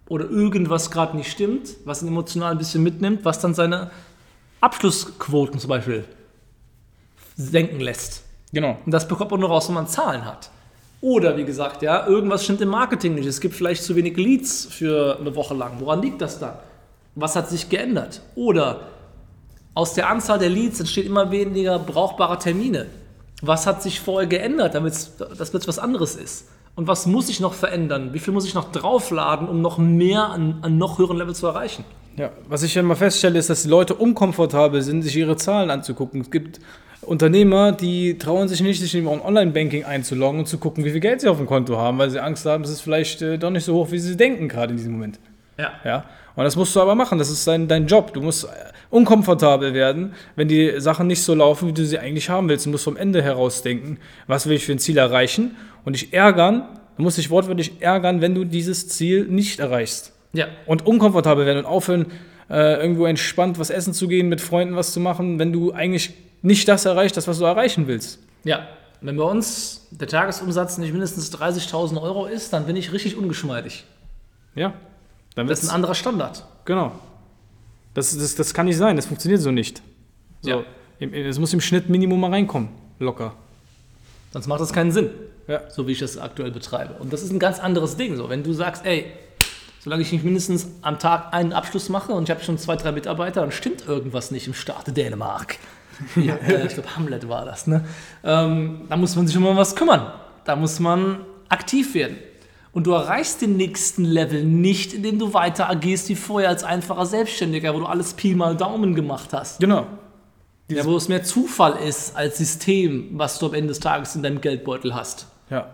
oder 0.08 0.28
irgendwas 0.30 0.90
gerade 0.90 1.16
nicht 1.16 1.30
stimmt, 1.30 1.70
was 1.84 2.02
ihn 2.02 2.08
emotional 2.08 2.52
ein 2.52 2.58
bisschen 2.58 2.82
mitnimmt, 2.82 3.24
was 3.24 3.40
dann 3.40 3.54
seine 3.54 3.90
Abschlussquoten 4.60 5.58
zum 5.58 5.68
Beispiel 5.68 6.04
senken 7.36 7.80
lässt. 7.80 8.22
Genau. 8.52 8.78
Und 8.86 8.92
das 8.92 9.08
bekommt 9.08 9.32
man 9.32 9.40
nur 9.40 9.48
raus, 9.48 9.66
wenn 9.68 9.74
man 9.74 9.88
Zahlen 9.88 10.24
hat. 10.24 10.50
Oder 11.00 11.36
wie 11.36 11.44
gesagt, 11.44 11.82
ja, 11.82 12.06
irgendwas 12.06 12.44
stimmt 12.44 12.60
im 12.60 12.68
Marketing 12.68 13.14
nicht. 13.14 13.26
Es 13.26 13.40
gibt 13.40 13.54
vielleicht 13.54 13.82
zu 13.82 13.96
wenig 13.96 14.16
Leads 14.16 14.66
für 14.66 15.18
eine 15.20 15.34
Woche 15.34 15.54
lang. 15.54 15.72
Woran 15.80 16.00
liegt 16.00 16.22
das 16.22 16.38
dann? 16.38 16.54
Was 17.14 17.36
hat 17.36 17.50
sich 17.50 17.68
geändert? 17.68 18.22
Oder 18.36 18.80
aus 19.74 19.94
der 19.94 20.08
Anzahl 20.08 20.38
der 20.38 20.48
Leads 20.48 20.80
entsteht 20.80 21.06
immer 21.06 21.30
weniger 21.30 21.78
brauchbare 21.78 22.38
Termine. 22.38 22.86
Was 23.42 23.66
hat 23.66 23.82
sich 23.82 24.00
vorher 24.00 24.28
geändert, 24.28 24.74
damit 24.74 24.94
das 24.94 25.50
plötzlich 25.50 25.68
was 25.68 25.78
anderes 25.78 26.14
ist? 26.14 26.48
Und 26.76 26.88
was 26.88 27.06
muss 27.06 27.28
ich 27.28 27.40
noch 27.40 27.54
verändern? 27.54 28.12
Wie 28.12 28.18
viel 28.18 28.32
muss 28.32 28.46
ich 28.46 28.54
noch 28.54 28.72
draufladen, 28.72 29.48
um 29.48 29.60
noch 29.60 29.78
mehr 29.78 30.24
an, 30.24 30.58
an 30.62 30.78
noch 30.78 30.98
höheren 30.98 31.18
Level 31.18 31.34
zu 31.34 31.46
erreichen? 31.46 31.84
Ja, 32.16 32.30
was 32.48 32.62
ich 32.62 32.76
immer 32.76 32.96
feststelle, 32.96 33.38
ist, 33.38 33.50
dass 33.50 33.62
die 33.62 33.68
Leute 33.68 33.94
unkomfortabel 33.94 34.82
sind, 34.82 35.02
sich 35.02 35.16
ihre 35.16 35.36
Zahlen 35.36 35.70
anzugucken. 35.70 36.20
Es 36.20 36.30
gibt 36.30 36.60
Unternehmer, 37.02 37.72
die 37.72 38.18
trauen 38.18 38.48
sich 38.48 38.60
nicht, 38.60 38.80
sich 38.80 38.94
in 38.94 39.06
ein 39.06 39.20
Online-Banking 39.20 39.84
einzuloggen 39.84 40.40
und 40.40 40.46
zu 40.46 40.58
gucken, 40.58 40.84
wie 40.84 40.90
viel 40.90 41.00
Geld 41.00 41.20
sie 41.20 41.28
auf 41.28 41.36
dem 41.36 41.46
Konto 41.46 41.76
haben, 41.76 41.98
weil 41.98 42.10
sie 42.10 42.20
Angst 42.20 42.46
haben, 42.46 42.64
es 42.64 42.70
ist 42.70 42.80
vielleicht 42.80 43.20
äh, 43.22 43.38
doch 43.38 43.50
nicht 43.50 43.64
so 43.64 43.74
hoch, 43.74 43.90
wie 43.90 43.98
sie 43.98 44.16
denken, 44.16 44.48
gerade 44.48 44.70
in 44.72 44.76
diesem 44.76 44.92
Moment. 44.92 45.18
Ja. 45.58 45.72
Ja? 45.84 46.04
Und 46.34 46.44
das 46.44 46.56
musst 46.56 46.74
du 46.74 46.80
aber 46.80 46.94
machen, 46.94 47.18
das 47.18 47.30
ist 47.30 47.46
dein, 47.46 47.68
dein 47.68 47.86
Job. 47.86 48.12
Du 48.14 48.20
musst 48.20 48.44
äh, 48.44 48.48
unkomfortabel 48.94 49.74
werden, 49.74 50.14
wenn 50.36 50.48
die 50.48 50.80
Sachen 50.80 51.06
nicht 51.06 51.22
so 51.22 51.34
laufen, 51.34 51.68
wie 51.68 51.72
du 51.72 51.84
sie 51.84 51.98
eigentlich 51.98 52.30
haben 52.30 52.48
willst. 52.48 52.66
Du 52.66 52.70
musst 52.70 52.84
vom 52.84 52.96
Ende 52.96 53.22
heraus 53.22 53.62
denken, 53.62 53.98
was 54.26 54.46
will 54.46 54.56
ich 54.56 54.64
für 54.64 54.72
ein 54.72 54.78
Ziel 54.78 54.96
erreichen 54.98 55.56
und 55.84 55.94
dich 55.94 56.12
ärgern, 56.12 56.68
du 56.96 57.02
musst 57.02 57.18
dich 57.18 57.28
wortwörtlich 57.30 57.80
ärgern, 57.82 58.20
wenn 58.20 58.34
du 58.34 58.44
dieses 58.44 58.88
Ziel 58.88 59.26
nicht 59.26 59.58
erreichst 59.60 60.12
Ja. 60.32 60.46
und 60.66 60.86
unkomfortabel 60.86 61.44
werden 61.44 61.58
und 61.58 61.66
aufhören, 61.66 62.06
äh, 62.48 62.80
irgendwo 62.80 63.06
entspannt 63.06 63.58
was 63.58 63.70
essen 63.70 63.94
zu 63.94 64.06
gehen, 64.08 64.28
mit 64.28 64.40
Freunden 64.40 64.76
was 64.76 64.92
zu 64.92 65.00
machen, 65.00 65.38
wenn 65.38 65.52
du 65.52 65.72
eigentlich 65.72 66.12
nicht 66.42 66.68
das 66.68 66.84
erreicht 66.84 67.16
hast, 67.16 67.26
was 67.26 67.38
du 67.38 67.44
erreichen 67.44 67.86
willst. 67.86 68.20
Ja, 68.44 68.68
wenn 69.00 69.16
bei 69.16 69.24
uns 69.24 69.86
der 69.90 70.08
Tagesumsatz 70.08 70.78
nicht 70.78 70.92
mindestens 70.92 71.30
30.000 71.32 72.00
Euro 72.00 72.26
ist, 72.26 72.52
dann 72.52 72.66
bin 72.66 72.76
ich 72.76 72.92
richtig 72.92 73.16
ungeschmeidig. 73.16 73.84
Ja. 74.54 74.74
Dann 75.34 75.46
Das 75.48 75.62
ist 75.62 75.70
ein 75.70 75.74
anderer 75.74 75.94
Standard. 75.94 76.44
genau. 76.64 76.92
Das, 77.94 78.16
das, 78.16 78.34
das 78.34 78.52
kann 78.54 78.66
nicht 78.66 78.76
sein, 78.76 78.96
das 78.96 79.06
funktioniert 79.06 79.40
so 79.40 79.50
nicht. 79.50 79.82
So, 80.42 80.50
Ja. 80.50 80.64
Es 81.00 81.38
muss 81.38 81.52
im 81.52 81.60
Schnitt 81.60 81.88
Minimum 81.88 82.20
mal 82.20 82.30
reinkommen, 82.30 82.68
locker. 82.98 83.34
Sonst 84.32 84.46
macht 84.46 84.60
das 84.60 84.72
keinen 84.72 84.90
Sinn, 84.92 85.10
Ja. 85.48 85.60
so 85.70 85.86
wie 85.86 85.92
ich 85.92 85.98
das 85.98 86.16
aktuell 86.18 86.50
betreibe. 86.50 86.94
Und 86.94 87.12
das 87.12 87.22
ist 87.22 87.30
ein 87.30 87.38
ganz 87.38 87.58
anderes 87.58 87.96
Ding. 87.96 88.16
So, 88.16 88.28
wenn 88.30 88.42
du 88.42 88.52
sagst, 88.52 88.84
ey, 88.86 89.06
solange 89.80 90.02
ich 90.02 90.12
nicht 90.12 90.24
mindestens 90.24 90.68
am 90.82 90.98
Tag 90.98 91.32
einen 91.34 91.52
Abschluss 91.52 91.88
mache 91.88 92.12
und 92.12 92.24
ich 92.24 92.30
habe 92.30 92.42
schon 92.42 92.58
zwei, 92.58 92.76
drei 92.76 92.92
Mitarbeiter, 92.92 93.42
dann 93.42 93.52
stimmt 93.52 93.86
irgendwas 93.86 94.30
nicht 94.30 94.46
im 94.46 94.54
Staate 94.54 94.92
Dänemark. 94.92 95.56
Ja, 96.16 96.34
äh, 96.36 96.66
ich 96.66 96.74
glaube, 96.74 96.96
Hamlet 96.96 97.28
war 97.28 97.44
das. 97.44 97.68
Ne? 97.68 97.84
Ähm, 98.24 98.80
da 98.88 98.96
muss 98.96 99.14
man 99.14 99.28
sich 99.28 99.36
um 99.36 99.44
was 99.44 99.76
kümmern. 99.76 100.10
Da 100.44 100.56
muss 100.56 100.80
man 100.80 101.18
aktiv 101.48 101.94
werden. 101.94 102.16
Und 102.74 102.86
du 102.88 102.92
erreichst 102.92 103.40
den 103.40 103.56
nächsten 103.56 104.04
Level 104.04 104.44
nicht, 104.44 104.92
indem 104.92 105.18
du 105.20 105.32
weiter 105.32 105.70
agierst 105.70 106.08
wie 106.08 106.16
vorher 106.16 106.48
als 106.48 106.64
einfacher 106.64 107.06
Selbstständiger, 107.06 107.72
wo 107.72 107.78
du 107.78 107.86
alles 107.86 108.14
Pi 108.14 108.34
mal 108.34 108.56
Daumen 108.56 108.94
gemacht 108.96 109.32
hast. 109.32 109.60
Genau. 109.60 109.86
Ja, 110.68 110.84
wo 110.84 110.96
es 110.96 111.08
mehr 111.08 111.22
Zufall 111.22 111.76
ist 111.86 112.16
als 112.16 112.38
System, 112.38 113.10
was 113.12 113.38
du 113.38 113.46
am 113.46 113.54
Ende 113.54 113.68
des 113.68 113.80
Tages 113.80 114.16
in 114.16 114.22
deinem 114.22 114.40
Geldbeutel 114.40 114.94
hast. 114.94 115.26
Ja. 115.50 115.68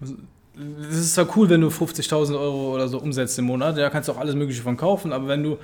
Es 0.00 0.96
ist 0.96 1.14
zwar 1.14 1.26
cool, 1.36 1.50
wenn 1.50 1.60
du 1.60 1.68
50.000 1.68 2.38
Euro 2.38 2.74
oder 2.74 2.88
so 2.88 2.98
umsetzt 2.98 3.38
im 3.38 3.44
Monat, 3.44 3.76
da 3.76 3.90
kannst 3.90 4.08
du 4.08 4.12
auch 4.12 4.18
alles 4.18 4.34
Mögliche 4.34 4.62
von 4.62 4.76
kaufen, 4.76 5.12
aber 5.12 5.28
wenn 5.28 5.42
du 5.42 5.58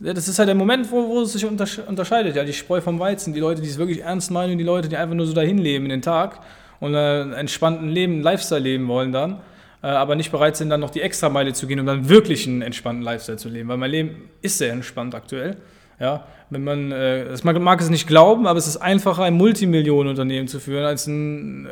Ja, 0.00 0.12
das 0.14 0.28
ist 0.28 0.38
halt 0.38 0.46
der 0.46 0.54
Moment, 0.54 0.92
wo, 0.92 1.08
wo 1.08 1.22
es 1.22 1.32
sich 1.32 1.44
untersch 1.44 1.80
unterscheidet. 1.80 2.36
Ja, 2.36 2.44
die 2.44 2.52
Spreu 2.52 2.80
vom 2.80 3.00
Weizen, 3.00 3.34
die 3.34 3.40
Leute, 3.40 3.60
die 3.60 3.68
es 3.68 3.78
wirklich 3.78 4.02
ernst 4.02 4.30
meinen 4.30 4.52
und 4.52 4.58
die 4.58 4.64
Leute, 4.64 4.88
die 4.88 4.96
einfach 4.96 5.16
nur 5.16 5.26
so 5.26 5.32
dahin 5.32 5.58
leben 5.58 5.86
in 5.86 5.90
den 5.90 6.02
Tag 6.02 6.40
und 6.78 6.94
äh, 6.94 6.98
einen 6.98 7.32
entspannten 7.32 7.88
Leben, 7.88 8.12
einen 8.14 8.22
Lifestyle 8.22 8.60
leben 8.60 8.86
wollen 8.86 9.10
dann, 9.10 9.40
aber 9.86 10.16
nicht 10.16 10.32
bereit 10.32 10.56
sind, 10.56 10.70
dann 10.70 10.80
noch 10.80 10.90
die 10.90 11.00
Extrameile 11.02 11.52
zu 11.52 11.66
gehen, 11.66 11.78
um 11.80 11.86
dann 11.86 12.08
wirklich 12.08 12.46
einen 12.46 12.62
entspannten 12.62 13.02
Lifestyle 13.04 13.38
zu 13.38 13.48
leben. 13.48 13.68
Weil 13.68 13.76
mein 13.76 13.90
Leben 13.90 14.30
ist 14.42 14.58
sehr 14.58 14.72
entspannt 14.72 15.14
aktuell. 15.14 15.56
Ja, 16.00 16.26
wenn 16.50 16.62
man, 16.64 16.92
äh, 16.92 17.24
das 17.24 17.42
mag, 17.44 17.80
es 17.80 17.90
nicht 17.90 18.06
glauben, 18.06 18.46
aber 18.46 18.58
es 18.58 18.66
ist 18.68 18.76
einfacher, 18.76 19.24
ein 19.24 19.34
Multimillionenunternehmen 19.34 20.46
zu 20.48 20.60
führen, 20.60 20.84
als 20.84 21.06
ein. 21.06 21.66
Äh, 21.66 21.70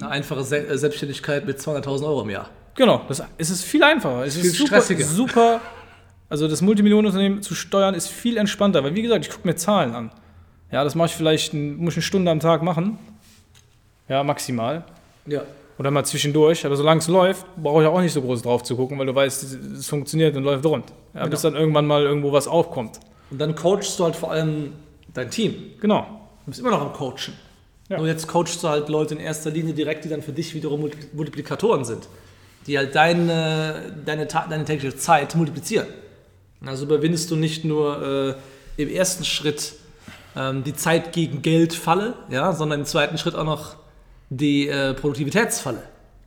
Eine 0.00 0.08
einfache 0.10 0.42
Se 0.42 0.58
äh, 0.66 0.76
Selbstständigkeit 0.76 1.46
mit 1.46 1.58
200.000 1.58 2.04
Euro 2.04 2.22
im 2.22 2.30
Jahr. 2.30 2.48
Genau, 2.74 3.02
das, 3.08 3.22
es 3.38 3.50
ist 3.50 3.64
viel 3.64 3.82
einfacher. 3.82 4.24
Es 4.24 4.36
Viel 4.36 4.46
ist 4.46 4.56
super, 4.56 4.80
stressiger. 4.80 5.04
super. 5.04 5.60
Also 6.28 6.46
das 6.46 6.60
Multimillionenunternehmen 6.60 7.42
zu 7.42 7.54
steuern 7.54 7.94
ist 7.94 8.08
viel 8.08 8.36
entspannter, 8.36 8.84
weil 8.84 8.94
wie 8.94 9.02
gesagt, 9.02 9.24
ich 9.26 9.30
gucke 9.32 9.46
mir 9.48 9.56
Zahlen 9.56 9.94
an. 9.94 10.10
Ja, 10.70 10.84
das 10.84 10.94
mache 10.94 11.06
ich 11.08 11.14
vielleicht, 11.14 11.54
ein, 11.54 11.76
muss 11.76 11.94
ich 11.94 11.98
eine 11.98 12.02
Stunde 12.02 12.30
am 12.30 12.40
Tag 12.40 12.62
machen. 12.62 12.98
Ja, 14.08 14.22
maximal. 14.22 14.84
Ja. 15.26 15.42
Oder 15.78 15.90
mal 15.90 16.04
zwischendurch. 16.04 16.66
Aber 16.66 16.76
solange 16.76 17.00
es 17.00 17.08
läuft, 17.08 17.46
brauche 17.56 17.82
ich 17.82 17.88
auch 17.88 18.00
nicht 18.00 18.12
so 18.12 18.20
groß 18.22 18.42
drauf 18.42 18.62
zu 18.64 18.76
gucken, 18.76 18.98
weil 18.98 19.06
du 19.06 19.14
weißt, 19.14 19.42
es- 19.76 19.86
funktioniert 19.86 20.36
und 20.36 20.42
läuft 20.44 20.64
rund. 20.66 20.86
Ja, 21.14 21.26
Bis 21.26 21.42
dann 21.42 21.54
irgendwann 21.54 21.86
mal 21.86 22.02
irgendwo 22.02 22.32
was 22.32 22.48
aufkommt. 22.48 22.98
Und 23.30 23.38
dann 23.40 23.54
coachst 23.54 23.98
du 23.98 24.04
halt 24.04 24.16
vor 24.16 24.32
allem 24.32 24.72
dein 25.14 25.30
Team. 25.30 25.54
Genau. 25.80 26.00
Du 26.44 26.50
bist 26.50 26.60
immer 26.60 26.70
noch 26.70 26.80
am 26.80 26.92
Coachen. 26.92 27.34
Ja. 27.88 27.98
Nur 27.98 28.06
jetzt 28.06 28.26
coachst 28.26 28.62
du 28.62 28.68
halt 28.68 28.88
Leute 28.88 29.14
in 29.14 29.20
erster 29.20 29.50
Linie 29.50 29.72
direkt, 29.72 30.04
die 30.04 30.08
dann 30.08 30.22
für 30.22 30.32
dich 30.32 30.54
wiederum 30.54 30.80
Multi- 30.80 31.08
Multiplikatoren 31.14 31.84
sind. 31.84 32.08
Die 32.66 32.76
halt 32.76 32.94
deine, 32.94 33.94
deine, 34.04 34.26
deine 34.26 34.64
tägliche 34.64 34.96
Zeit 34.96 35.34
multiplizieren. 35.34 35.86
Also 36.66 36.84
überwindest 36.84 37.30
du 37.30 37.36
nicht 37.36 37.64
nur 37.64 38.36
äh, 38.76 38.82
im 38.82 38.88
ersten 38.90 39.24
Schritt 39.24 39.74
ähm, 40.36 40.64
die 40.64 40.74
Zeit 40.74 41.12
gegen 41.12 41.40
Geld 41.40 41.72
Falle, 41.72 42.14
ja, 42.30 42.52
sondern 42.52 42.80
im 42.80 42.86
zweiten 42.86 43.16
Schritt 43.16 43.34
auch 43.36 43.44
noch 43.44 43.76
die 44.30 44.68
äh, 44.68 44.94
Produktivitätsfalle. 44.94 45.82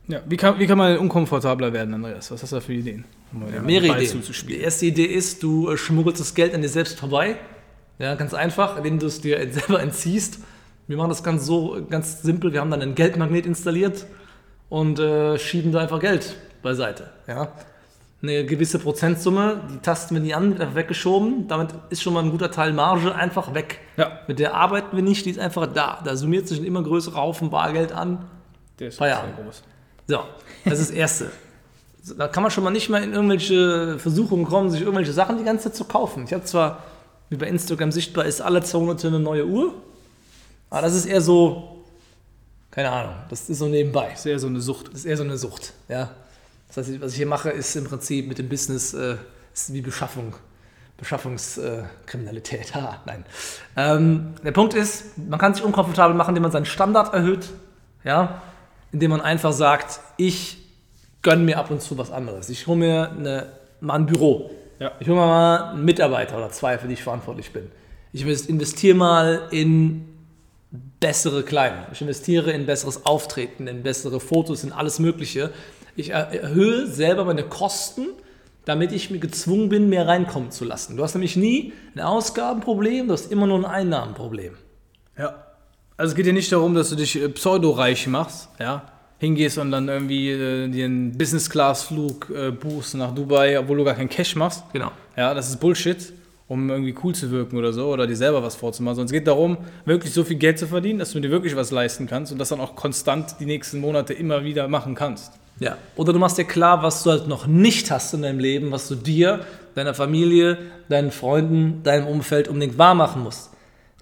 Ja. 0.08 0.20
Wie, 0.26 0.36
kann, 0.36 0.58
wie 0.58 0.66
kann 0.66 0.78
man 0.78 0.98
unkomfortabler 0.98 1.72
werden, 1.72 1.94
Andreas? 1.94 2.30
Was 2.30 2.42
hast 2.42 2.52
du 2.52 2.56
da 2.56 2.60
für 2.60 2.72
Ideen? 2.72 3.04
Um 3.32 3.50
den 3.50 3.64
Mehrere 3.64 4.02
Ideen. 4.02 4.22
Die 4.48 4.60
erste 4.60 4.86
Idee 4.86 5.04
ist, 5.04 5.42
du 5.42 5.70
äh, 5.70 5.76
schmuggelst 5.76 6.20
das 6.20 6.34
Geld 6.34 6.54
an 6.54 6.62
dir 6.62 6.68
selbst 6.68 6.98
vorbei. 6.98 7.36
Ja, 7.98 8.14
ganz 8.14 8.34
einfach, 8.34 8.76
indem 8.76 8.98
du 8.98 9.06
es 9.06 9.20
dir 9.20 9.38
selber 9.52 9.80
entziehst. 9.80 10.40
Wir 10.88 10.96
machen 10.96 11.10
das 11.10 11.22
ganz 11.22 11.46
so, 11.46 11.86
ganz 11.88 12.22
simpel. 12.22 12.52
Wir 12.52 12.60
haben 12.60 12.70
dann 12.70 12.82
einen 12.82 12.94
Geldmagnet 12.94 13.46
installiert 13.46 14.06
und 14.68 14.98
äh, 14.98 15.38
schieben 15.38 15.70
da 15.70 15.80
einfach 15.80 16.00
Geld 16.00 16.36
beiseite. 16.62 17.10
Ja. 17.28 17.52
Eine 18.22 18.46
gewisse 18.46 18.78
Prozentsumme, 18.78 19.62
die 19.72 19.78
tasten 19.78 20.14
wir 20.14 20.22
nie 20.22 20.32
an, 20.32 20.50
wird 20.50 20.60
einfach 20.60 20.76
weggeschoben. 20.76 21.48
Damit 21.48 21.70
ist 21.90 22.02
schon 22.02 22.14
mal 22.14 22.22
ein 22.22 22.30
guter 22.30 22.52
Teil 22.52 22.72
Marge 22.72 23.12
einfach 23.14 23.52
weg. 23.52 23.80
Ja. 23.96 24.20
Mit 24.28 24.38
der 24.38 24.54
arbeiten 24.54 24.94
wir 24.94 25.02
nicht, 25.02 25.26
die 25.26 25.30
ist 25.30 25.40
einfach 25.40 25.66
da. 25.66 26.00
Da 26.04 26.14
summiert 26.14 26.46
sich 26.46 26.60
ein 26.60 26.64
immer 26.64 26.84
größerer 26.84 27.16
Haufen 27.16 27.50
Bargeld 27.50 27.90
an. 27.90 28.24
Der 28.78 28.88
ist 28.88 28.98
Feierabend. 28.98 29.34
sehr 29.34 29.44
groß. 29.44 29.62
So, 30.06 30.20
das 30.64 30.78
ist 30.78 30.90
das 30.90 30.96
Erste. 30.96 31.30
Da 32.16 32.28
kann 32.28 32.44
man 32.44 32.52
schon 32.52 32.62
mal 32.62 32.70
nicht 32.70 32.88
mehr 32.88 33.02
in 33.02 33.12
irgendwelche 33.12 33.98
Versuchungen 33.98 34.44
kommen, 34.44 34.70
sich 34.70 34.82
irgendwelche 34.82 35.12
Sachen 35.12 35.38
die 35.38 35.44
ganze 35.44 35.64
Zeit 35.64 35.76
zu 35.76 35.84
kaufen. 35.84 36.24
Ich 36.24 36.32
habe 36.32 36.44
zwar, 36.44 36.82
wie 37.28 37.36
bei 37.36 37.46
Instagram 37.46 37.90
sichtbar 37.90 38.24
ist, 38.26 38.40
alle 38.40 38.62
zwei 38.62 38.78
Monate 38.78 39.08
eine 39.08 39.20
neue 39.20 39.46
Uhr, 39.46 39.74
aber 40.70 40.82
das 40.82 40.94
ist 40.94 41.06
eher 41.06 41.20
so, 41.20 41.84
keine 42.70 42.90
Ahnung, 42.90 43.14
das 43.28 43.50
ist 43.50 43.58
so 43.58 43.66
nebenbei. 43.66 44.12
Sehr 44.14 44.38
so 44.38 44.46
eine 44.46 44.60
Sucht. 44.60 44.88
Das 44.88 45.00
ist 45.00 45.04
eher 45.04 45.16
so 45.16 45.22
eine 45.24 45.36
Sucht. 45.36 45.74
Ja? 45.88 46.10
Das 46.74 46.88
heißt, 46.88 47.00
was 47.00 47.12
ich 47.12 47.18
hier 47.18 47.26
mache, 47.26 47.50
ist 47.50 47.76
im 47.76 47.84
Prinzip 47.84 48.28
mit 48.28 48.38
dem 48.38 48.48
Business 48.48 48.94
äh, 48.94 49.16
wie 49.68 49.82
Beschaffung. 49.82 50.34
Beschaffungskriminalität. 50.96 52.70
Äh. 52.74 52.74
Haha, 52.74 53.00
nein. 53.06 53.24
Ähm, 53.76 54.34
der 54.44 54.52
Punkt 54.52 54.74
ist, 54.74 55.18
man 55.18 55.38
kann 55.38 55.54
sich 55.54 55.64
unkomfortabel 55.64 56.16
machen, 56.16 56.30
indem 56.30 56.44
man 56.44 56.52
seinen 56.52 56.64
Standard 56.64 57.12
erhöht. 57.12 57.50
Ja? 58.04 58.40
Indem 58.92 59.10
man 59.10 59.20
einfach 59.20 59.52
sagt, 59.52 60.00
ich 60.16 60.58
gönne 61.22 61.42
mir 61.42 61.58
ab 61.58 61.70
und 61.70 61.82
zu 61.82 61.98
was 61.98 62.10
anderes. 62.10 62.48
Ich 62.48 62.66
hole 62.66 62.78
mir 62.78 63.10
eine, 63.10 63.46
mal 63.80 63.94
ein 63.94 64.06
Büro. 64.06 64.50
Ja. 64.78 64.92
Ich 65.00 65.08
hole 65.08 65.18
mir 65.18 65.26
mal 65.26 65.70
einen 65.70 65.84
Mitarbeiter 65.84 66.36
oder 66.36 66.50
zwei, 66.50 66.78
für 66.78 66.86
die 66.86 66.94
ich 66.94 67.02
verantwortlich 67.02 67.52
bin. 67.52 67.70
Ich 68.12 68.24
investiere 68.48 68.96
mal 68.96 69.48
in 69.50 70.08
bessere 71.00 71.42
Kleidung. 71.42 71.78
Ich 71.92 72.00
investiere 72.00 72.52
in 72.52 72.66
besseres 72.66 73.04
Auftreten, 73.04 73.66
in 73.66 73.82
bessere 73.82 74.20
Fotos, 74.20 74.64
in 74.64 74.72
alles 74.72 74.98
Mögliche. 74.98 75.50
Ich 75.96 76.10
er- 76.10 76.32
erhöhe 76.32 76.86
selber 76.86 77.24
meine 77.24 77.42
Kosten, 77.44 78.06
damit 78.64 78.92
ich 78.92 79.10
mir 79.10 79.18
gezwungen 79.18 79.68
bin, 79.68 79.88
mehr 79.88 80.06
reinkommen 80.06 80.50
zu 80.50 80.64
lassen. 80.64 80.96
Du 80.96 81.02
hast 81.02 81.14
nämlich 81.14 81.36
nie 81.36 81.72
ein 81.94 82.00
Ausgabenproblem, 82.00 83.08
du 83.08 83.12
hast 83.12 83.30
immer 83.32 83.46
nur 83.46 83.58
ein 83.58 83.64
Einnahmenproblem. 83.64 84.54
Ja. 85.18 85.34
Also 85.96 86.12
es 86.12 86.16
geht 86.16 86.24
hier 86.24 86.32
nicht 86.32 86.50
darum, 86.50 86.74
dass 86.74 86.90
du 86.90 86.96
dich 86.96 87.20
äh, 87.20 87.28
pseudo-reich 87.28 88.06
machst, 88.06 88.48
ja. 88.58 88.84
Hingehst 89.18 89.58
und 89.58 89.70
dann 89.70 89.88
irgendwie 89.88 90.30
äh, 90.30 90.68
dir 90.68 90.86
einen 90.86 91.16
Business-Class-Flug 91.16 92.30
äh, 92.30 92.50
buchst 92.50 92.94
nach 92.96 93.14
Dubai, 93.14 93.58
obwohl 93.58 93.76
du 93.76 93.84
gar 93.84 93.94
keinen 93.94 94.08
Cash 94.08 94.34
machst. 94.34 94.64
Genau. 94.72 94.90
Ja, 95.16 95.32
das 95.32 95.48
ist 95.48 95.60
Bullshit, 95.60 96.12
um 96.48 96.68
irgendwie 96.70 96.94
cool 97.04 97.14
zu 97.14 97.30
wirken 97.30 97.56
oder 97.56 97.72
so 97.72 97.92
oder 97.92 98.08
dir 98.08 98.16
selber 98.16 98.42
was 98.42 98.56
vorzumachen. 98.56 98.96
Sondern 98.96 99.06
es 99.06 99.12
geht 99.12 99.28
darum, 99.28 99.58
wirklich 99.84 100.12
so 100.12 100.24
viel 100.24 100.38
Geld 100.38 100.58
zu 100.58 100.66
verdienen, 100.66 100.98
dass 100.98 101.12
du 101.12 101.20
dir 101.20 101.30
wirklich 101.30 101.54
was 101.54 101.70
leisten 101.70 102.08
kannst 102.08 102.32
und 102.32 102.38
das 102.38 102.48
dann 102.48 102.60
auch 102.60 102.74
konstant 102.74 103.36
die 103.38 103.46
nächsten 103.46 103.78
Monate 103.80 104.12
immer 104.12 104.42
wieder 104.42 104.66
machen 104.66 104.96
kannst. 104.96 105.34
Ja. 105.62 105.76
Oder 105.96 106.12
du 106.12 106.18
machst 106.18 106.38
dir 106.38 106.44
klar, 106.44 106.82
was 106.82 107.02
du 107.02 107.10
halt 107.10 107.28
noch 107.28 107.46
nicht 107.46 107.90
hast 107.90 108.12
in 108.14 108.22
deinem 108.22 108.38
Leben, 108.38 108.72
was 108.72 108.88
du 108.88 108.94
dir, 108.94 109.40
deiner 109.74 109.94
Familie, 109.94 110.58
deinen 110.88 111.10
Freunden, 111.10 111.82
deinem 111.82 112.06
Umfeld 112.06 112.48
unbedingt 112.48 112.78
wahr 112.78 112.94
machen 112.94 113.22
musst. 113.22 113.50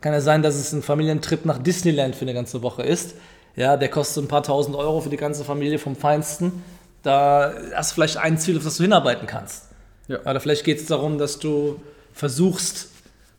Kann 0.00 0.12
ja 0.14 0.20
sein, 0.20 0.42
dass 0.42 0.54
es 0.54 0.72
ein 0.72 0.82
Familientrip 0.82 1.44
nach 1.44 1.58
Disneyland 1.58 2.16
für 2.16 2.22
eine 2.22 2.32
ganze 2.32 2.62
Woche 2.62 2.82
ist. 2.82 3.14
Ja, 3.56 3.76
der 3.76 3.88
kostet 3.88 4.24
ein 4.24 4.28
paar 4.28 4.42
tausend 4.42 4.74
Euro 4.74 5.00
für 5.00 5.10
die 5.10 5.18
ganze 5.18 5.44
Familie 5.44 5.78
vom 5.78 5.96
Feinsten. 5.96 6.64
Da 7.02 7.52
hast 7.74 7.90
du 7.90 7.94
vielleicht 7.96 8.16
ein 8.16 8.38
Ziel, 8.38 8.56
auf 8.56 8.64
das 8.64 8.78
du 8.78 8.84
hinarbeiten 8.84 9.26
kannst. 9.26 9.68
Ja. 10.08 10.20
Oder 10.20 10.40
vielleicht 10.40 10.64
geht 10.64 10.78
es 10.78 10.86
darum, 10.86 11.18
dass 11.18 11.38
du 11.38 11.80
versuchst, 12.14 12.88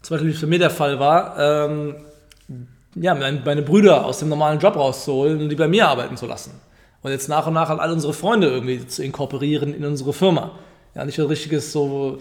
zum 0.03 0.15
Beispiel 0.15 0.29
wie 0.29 0.33
es 0.33 0.39
für 0.39 0.47
mir 0.47 0.59
der 0.59 0.69
Fall 0.69 0.99
war, 0.99 1.37
ähm, 1.39 1.95
ja, 2.95 3.15
meine 3.15 3.61
Brüder 3.61 4.05
aus 4.05 4.19
dem 4.19 4.29
normalen 4.29 4.59
Job 4.59 4.75
rauszuholen 4.75 5.41
und 5.41 5.49
die 5.49 5.55
bei 5.55 5.67
mir 5.67 5.87
arbeiten 5.87 6.17
zu 6.17 6.25
lassen. 6.25 6.51
Und 7.03 7.11
jetzt 7.11 7.29
nach 7.29 7.47
und 7.47 7.53
nach 7.53 7.69
halt 7.69 7.79
all 7.79 7.91
unsere 7.91 8.13
Freunde 8.13 8.47
irgendwie 8.47 8.85
zu 8.85 9.03
inkorporieren 9.03 9.73
in 9.73 9.85
unsere 9.85 10.13
Firma. 10.13 10.51
Ja, 10.93 11.05
nicht 11.05 11.19
ein 11.19 11.25
richtiges 11.25 11.71
so 11.71 12.19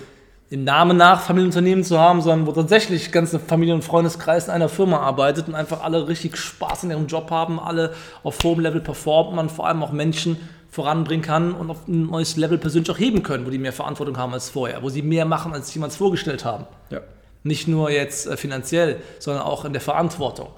im 0.50 0.64
Namen 0.64 0.96
nach 0.96 1.22
Familienunternehmen 1.22 1.84
zu 1.84 1.98
haben, 1.98 2.22
sondern 2.22 2.46
wo 2.46 2.52
tatsächlich 2.52 3.12
ganze 3.12 3.38
Familien- 3.38 3.76
und 3.76 3.82
Freundeskreis 3.82 4.48
in 4.48 4.50
einer 4.50 4.68
Firma 4.68 4.98
arbeitet 4.98 5.46
und 5.46 5.54
einfach 5.54 5.82
alle 5.82 6.08
richtig 6.08 6.36
Spaß 6.36 6.84
in 6.84 6.90
ihrem 6.90 7.06
Job 7.06 7.30
haben, 7.30 7.60
alle 7.60 7.94
auf 8.24 8.42
hohem 8.42 8.58
Level 8.58 8.80
performen, 8.80 9.36
man 9.36 9.48
vor 9.48 9.68
allem 9.68 9.82
auch 9.82 9.92
Menschen 9.92 10.36
voranbringen 10.68 11.24
kann 11.24 11.52
und 11.52 11.70
auf 11.70 11.86
ein 11.86 12.06
neues 12.06 12.36
Level 12.36 12.58
persönlich 12.58 12.90
auch 12.90 12.98
heben 12.98 13.22
können, 13.22 13.46
wo 13.46 13.50
die 13.50 13.58
mehr 13.58 13.72
Verantwortung 13.72 14.16
haben 14.18 14.32
als 14.34 14.48
vorher, 14.48 14.82
wo 14.82 14.88
sie 14.88 15.02
mehr 15.02 15.24
machen, 15.24 15.52
als 15.52 15.68
sie 15.68 15.74
jemals 15.74 15.96
vorgestellt 15.96 16.44
haben. 16.44 16.66
Ja. 16.90 17.00
Nicht 17.42 17.68
nur 17.68 17.90
jetzt 17.90 18.26
äh, 18.26 18.36
finanziell, 18.36 19.00
sondern 19.18 19.44
auch 19.44 19.64
in 19.64 19.72
der 19.72 19.80
Verantwortung. 19.80 20.48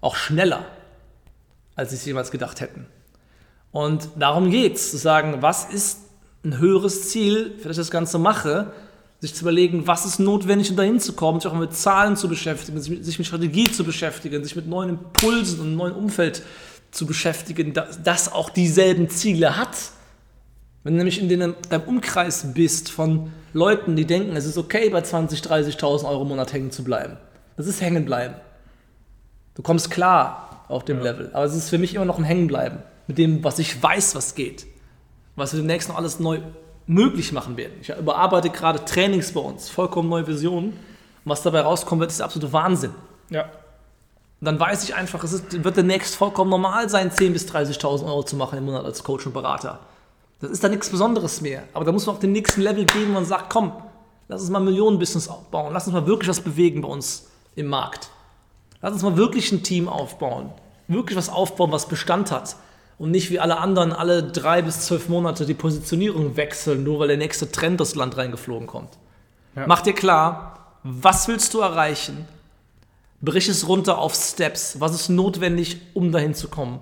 Auch 0.00 0.14
schneller, 0.14 0.64
als 1.74 1.90
sie 1.90 1.96
es 1.96 2.04
jemals 2.04 2.30
gedacht 2.30 2.60
hätten. 2.60 2.86
Und 3.74 4.08
darum 4.16 4.50
geht 4.50 4.76
es, 4.76 4.92
zu 4.92 4.98
sagen, 4.98 5.38
was 5.40 5.64
ist 5.64 5.98
ein 6.44 6.58
höheres 6.58 7.08
Ziel, 7.08 7.56
für 7.58 7.66
das 7.66 7.76
ich 7.76 7.80
das 7.80 7.90
Ganze 7.90 8.20
mache, 8.20 8.72
sich 9.18 9.34
zu 9.34 9.42
überlegen, 9.42 9.88
was 9.88 10.06
ist 10.06 10.20
notwendig, 10.20 10.70
um 10.70 10.76
dahin 10.76 11.00
zu 11.00 11.14
kommen, 11.14 11.40
sich 11.40 11.50
auch 11.50 11.56
mit 11.56 11.74
Zahlen 11.74 12.16
zu 12.16 12.28
beschäftigen, 12.28 12.80
sich 12.80 13.18
mit, 13.18 13.26
Strategie 13.26 13.64
zu 13.64 13.82
beschäftigen, 13.82 14.44
sich 14.44 14.54
mit 14.54 14.68
neuen 14.68 14.90
Impulsen 14.90 15.58
und 15.58 15.66
einem 15.66 15.76
neuen 15.76 15.92
Umfeld 15.92 16.44
zu 16.92 17.04
beschäftigen, 17.04 17.72
das, 17.72 18.30
auch 18.30 18.48
dieselben 18.48 19.10
Ziele 19.10 19.56
hat. 19.56 19.76
Wenn 20.84 20.92
du 20.92 20.98
nämlich 20.98 21.20
in 21.20 21.28
deinem 21.28 21.56
Umkreis 21.84 22.52
bist 22.54 22.92
von 22.92 23.32
Leuten, 23.54 23.96
die 23.96 24.04
denken, 24.04 24.36
es 24.36 24.44
ist 24.44 24.56
okay, 24.56 24.88
bei 24.88 25.00
20.000, 25.00 25.48
30.000 25.48 26.08
Euro 26.08 26.22
im 26.22 26.28
Monat 26.28 26.52
hängen 26.52 26.70
zu 26.70 26.84
bleiben. 26.84 27.16
Das 27.56 27.66
ist 27.66 27.80
hängen 27.80 28.04
bleiben. 28.04 28.36
Du 29.56 29.62
kommst 29.62 29.90
klar 29.90 30.53
auf 30.68 30.84
dem 30.84 31.00
Level. 31.00 31.30
Aber 31.32 31.44
es 31.44 31.54
ist 31.54 31.68
für 31.68 31.78
mich 31.78 31.94
immer 31.94 32.04
noch 32.04 32.18
ein 32.18 32.24
Hängenbleiben. 32.24 32.78
Mit 33.06 33.18
dem, 33.18 33.44
was 33.44 33.58
ich 33.58 33.82
weiß, 33.82 34.14
was 34.14 34.34
geht. 34.34 34.66
Was 35.36 35.52
wir 35.52 35.58
demnächst 35.58 35.88
noch 35.88 35.96
alles 35.96 36.20
neu 36.20 36.40
möglich 36.86 37.32
machen 37.32 37.56
werden. 37.56 37.74
Ich 37.80 37.90
überarbeite 37.90 38.50
gerade 38.50 38.84
Trainings 38.84 39.32
bei 39.32 39.40
uns. 39.40 39.68
Vollkommen 39.68 40.08
neue 40.08 40.26
Visionen. 40.26 40.70
Und 40.70 40.76
was 41.24 41.42
dabei 41.42 41.60
rauskommen 41.60 42.00
wird, 42.00 42.10
ist 42.10 42.20
der 42.20 42.26
absolute 42.26 42.52
Wahnsinn. 42.52 42.92
Ja. 43.30 43.42
Und 43.42 44.46
dann 44.46 44.60
weiß 44.60 44.84
ich 44.84 44.94
einfach, 44.94 45.24
es 45.24 45.32
ist, 45.32 45.64
wird 45.64 45.76
demnächst 45.76 46.16
vollkommen 46.16 46.50
normal 46.50 46.90
sein, 46.90 47.10
10.000 47.10 47.32
bis 47.32 47.48
30.000 47.48 48.04
Euro 48.04 48.22
zu 48.22 48.36
machen 48.36 48.58
im 48.58 48.66
Monat 48.66 48.84
als 48.84 49.02
Coach 49.02 49.26
und 49.26 49.32
Berater. 49.32 49.80
Das 50.40 50.50
ist 50.50 50.62
da 50.62 50.68
nichts 50.68 50.90
Besonderes 50.90 51.40
mehr. 51.40 51.62
Aber 51.72 51.84
da 51.84 51.92
muss 51.92 52.04
man 52.06 52.16
auf 52.16 52.20
den 52.20 52.32
nächsten 52.32 52.60
Level 52.60 52.84
gehen, 52.84 53.12
man 53.12 53.24
sagt, 53.24 53.48
komm, 53.48 53.72
lass 54.28 54.42
uns 54.42 54.50
mal 54.50 54.58
ein 54.58 54.66
Millionen-Business 54.66 55.28
aufbauen. 55.28 55.72
Lass 55.72 55.86
uns 55.86 55.94
mal 55.94 56.06
wirklich 56.06 56.28
was 56.28 56.40
bewegen 56.40 56.82
bei 56.82 56.88
uns 56.88 57.30
im 57.56 57.68
Markt. 57.68 58.10
Lass 58.84 58.92
uns 58.92 59.02
mal 59.02 59.16
wirklich 59.16 59.50
ein 59.50 59.62
Team 59.62 59.88
aufbauen. 59.88 60.50
Wirklich 60.88 61.16
was 61.16 61.30
aufbauen, 61.30 61.72
was 61.72 61.88
Bestand 61.88 62.30
hat. 62.30 62.56
Und 62.98 63.12
nicht 63.12 63.30
wie 63.30 63.40
alle 63.40 63.56
anderen 63.56 63.94
alle 63.94 64.22
drei 64.22 64.60
bis 64.60 64.80
zwölf 64.80 65.08
Monate 65.08 65.46
die 65.46 65.54
Positionierung 65.54 66.36
wechseln, 66.36 66.84
nur 66.84 66.98
weil 66.98 67.08
der 67.08 67.16
nächste 67.16 67.50
Trend 67.50 67.80
das 67.80 67.94
Land 67.94 68.18
reingeflogen 68.18 68.66
kommt. 68.66 68.90
Ja. 69.56 69.66
Mach 69.66 69.80
dir 69.80 69.94
klar, 69.94 70.76
Was 70.82 71.28
willst 71.28 71.54
du 71.54 71.60
erreichen? 71.60 72.28
Brich 73.22 73.48
es 73.48 73.66
runter 73.66 73.96
auf 73.96 74.14
Steps. 74.14 74.80
Was 74.80 74.94
ist 74.94 75.08
notwendig, 75.08 75.80
um 75.94 76.12
dahin 76.12 76.34
zu 76.34 76.48
kommen? 76.48 76.80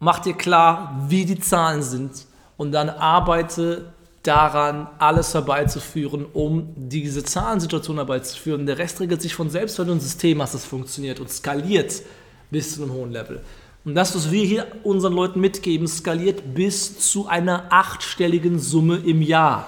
Mach 0.00 0.18
dir 0.18 0.34
klar, 0.34 0.96
wie 1.06 1.24
die 1.24 1.38
Zahlen 1.38 1.84
sind 1.84 2.26
und 2.56 2.72
dann 2.72 2.90
arbeite 2.90 3.93
daran, 4.26 4.88
alles 4.98 5.34
herbeizuführen, 5.34 6.26
um 6.32 6.72
diese 6.76 7.22
Zahlensituation 7.22 7.96
herbeizuführen. 7.96 8.66
Der 8.66 8.78
Rest 8.78 9.00
regelt 9.00 9.22
sich 9.22 9.34
von 9.34 9.50
selbst, 9.50 9.78
weil 9.78 9.86
du 9.86 9.92
ein 9.92 10.00
System 10.00 10.42
hast, 10.42 10.54
das 10.54 10.64
funktioniert 10.64 11.20
und 11.20 11.30
skaliert 11.30 12.02
bis 12.50 12.74
zu 12.74 12.82
einem 12.82 12.92
hohen 12.92 13.12
Level. 13.12 13.42
Und 13.84 13.94
das, 13.94 14.16
was 14.16 14.30
wir 14.30 14.44
hier 14.44 14.66
unseren 14.82 15.12
Leuten 15.12 15.40
mitgeben, 15.40 15.86
skaliert 15.86 16.54
bis 16.54 16.98
zu 16.98 17.26
einer 17.26 17.66
achtstelligen 17.70 18.58
Summe 18.58 18.96
im 18.96 19.20
Jahr. 19.20 19.66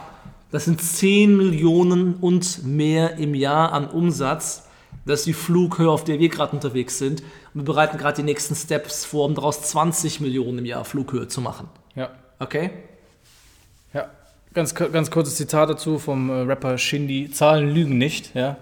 Das 0.51 0.65
sind 0.65 0.81
10 0.81 1.37
Millionen 1.37 2.15
und 2.15 2.65
mehr 2.65 3.17
im 3.19 3.35
Jahr 3.35 3.73
an 3.73 3.87
Umsatz. 3.89 4.69
Das 5.05 5.21
ist 5.21 5.27
die 5.27 5.35
Flughöhe, 5.35 5.91
auf 5.91 6.05
der 6.05 6.19
wir 6.19 6.31
gerade 6.31 6.53
unterwegs 6.53 6.97
sind. 6.99 7.21
Und 7.53 7.61
wir 7.61 7.65
bereiten 7.65 7.99
gerade 7.99 8.17
die 8.17 8.23
nächsten 8.23 8.55
Steps 8.55 9.05
vor, 9.05 9.27
um 9.27 9.35
daraus 9.35 9.63
20 9.63 10.21
Millionen 10.21 10.59
im 10.59 10.65
Jahr 10.65 10.85
Flughöhe 10.87 11.29
zu 11.29 11.43
machen. 11.43 11.69
Ja. 11.95 12.11
Okay? 12.39 12.71
Ganz, 14.57 14.75
ganz 14.75 15.11
kurzes 15.11 15.37
Zitat 15.37 15.69
dazu 15.69 15.99
vom 15.99 16.31
äh, 16.31 16.33
Rapper 16.33 16.79
Shindy. 16.79 17.31
Zahlen 17.31 17.75
lügen 17.75 17.99
nicht. 17.99 18.35
Ja? 18.35 18.57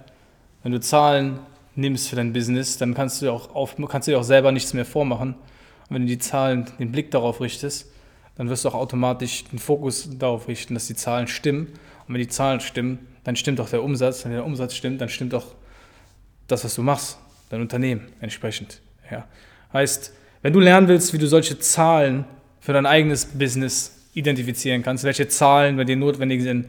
Wenn 0.64 0.72
du 0.72 0.80
Zahlen 0.80 1.38
nimmst 1.76 2.08
für 2.08 2.16
dein 2.16 2.32
Business, 2.32 2.78
dann 2.78 2.94
kannst 2.94 3.22
du, 3.22 3.30
auch 3.30 3.54
auf, 3.54 3.76
kannst 3.88 4.08
du 4.08 4.10
dir 4.10 4.18
auch 4.18 4.24
selber 4.24 4.50
nichts 4.50 4.74
mehr 4.74 4.84
vormachen. 4.84 5.34
Und 5.34 5.94
wenn 5.94 6.02
du 6.02 6.08
die 6.08 6.18
Zahlen, 6.18 6.66
den 6.80 6.90
Blick 6.90 7.12
darauf 7.12 7.40
richtest, 7.40 7.92
dann 8.34 8.48
wirst 8.48 8.64
du 8.64 8.70
auch 8.70 8.74
automatisch 8.74 9.44
den 9.44 9.60
Fokus 9.60 10.08
darauf 10.18 10.48
richten, 10.48 10.74
dass 10.74 10.88
die 10.88 10.96
Zahlen 10.96 11.28
stimmen. 11.28 11.68
Und 12.08 12.14
wenn 12.14 12.20
die 12.20 12.26
Zahlen 12.26 12.58
stimmen, 12.58 12.98
dann 13.22 13.36
stimmt 13.36 13.60
auch 13.60 13.70
der 13.70 13.84
Umsatz. 13.84 14.24
Wenn 14.24 14.32
der 14.32 14.44
Umsatz 14.44 14.74
stimmt, 14.74 15.00
dann 15.00 15.08
stimmt 15.08 15.32
auch 15.32 15.46
das, 16.48 16.64
was 16.64 16.74
du 16.74 16.82
machst, 16.82 17.18
dein 17.50 17.60
Unternehmen 17.60 18.08
entsprechend. 18.20 18.80
Ja. 19.12 19.28
Heißt, 19.72 20.12
wenn 20.42 20.52
du 20.52 20.58
lernen 20.58 20.88
willst, 20.88 21.12
wie 21.12 21.18
du 21.18 21.28
solche 21.28 21.60
Zahlen 21.60 22.24
für 22.58 22.72
dein 22.72 22.84
eigenes 22.84 23.26
Business 23.26 23.93
identifizieren 24.14 24.82
kannst, 24.82 25.04
welche 25.04 25.28
Zahlen 25.28 25.76
bei 25.76 25.84
dir 25.84 25.96
notwendig 25.96 26.42
sind, 26.42 26.66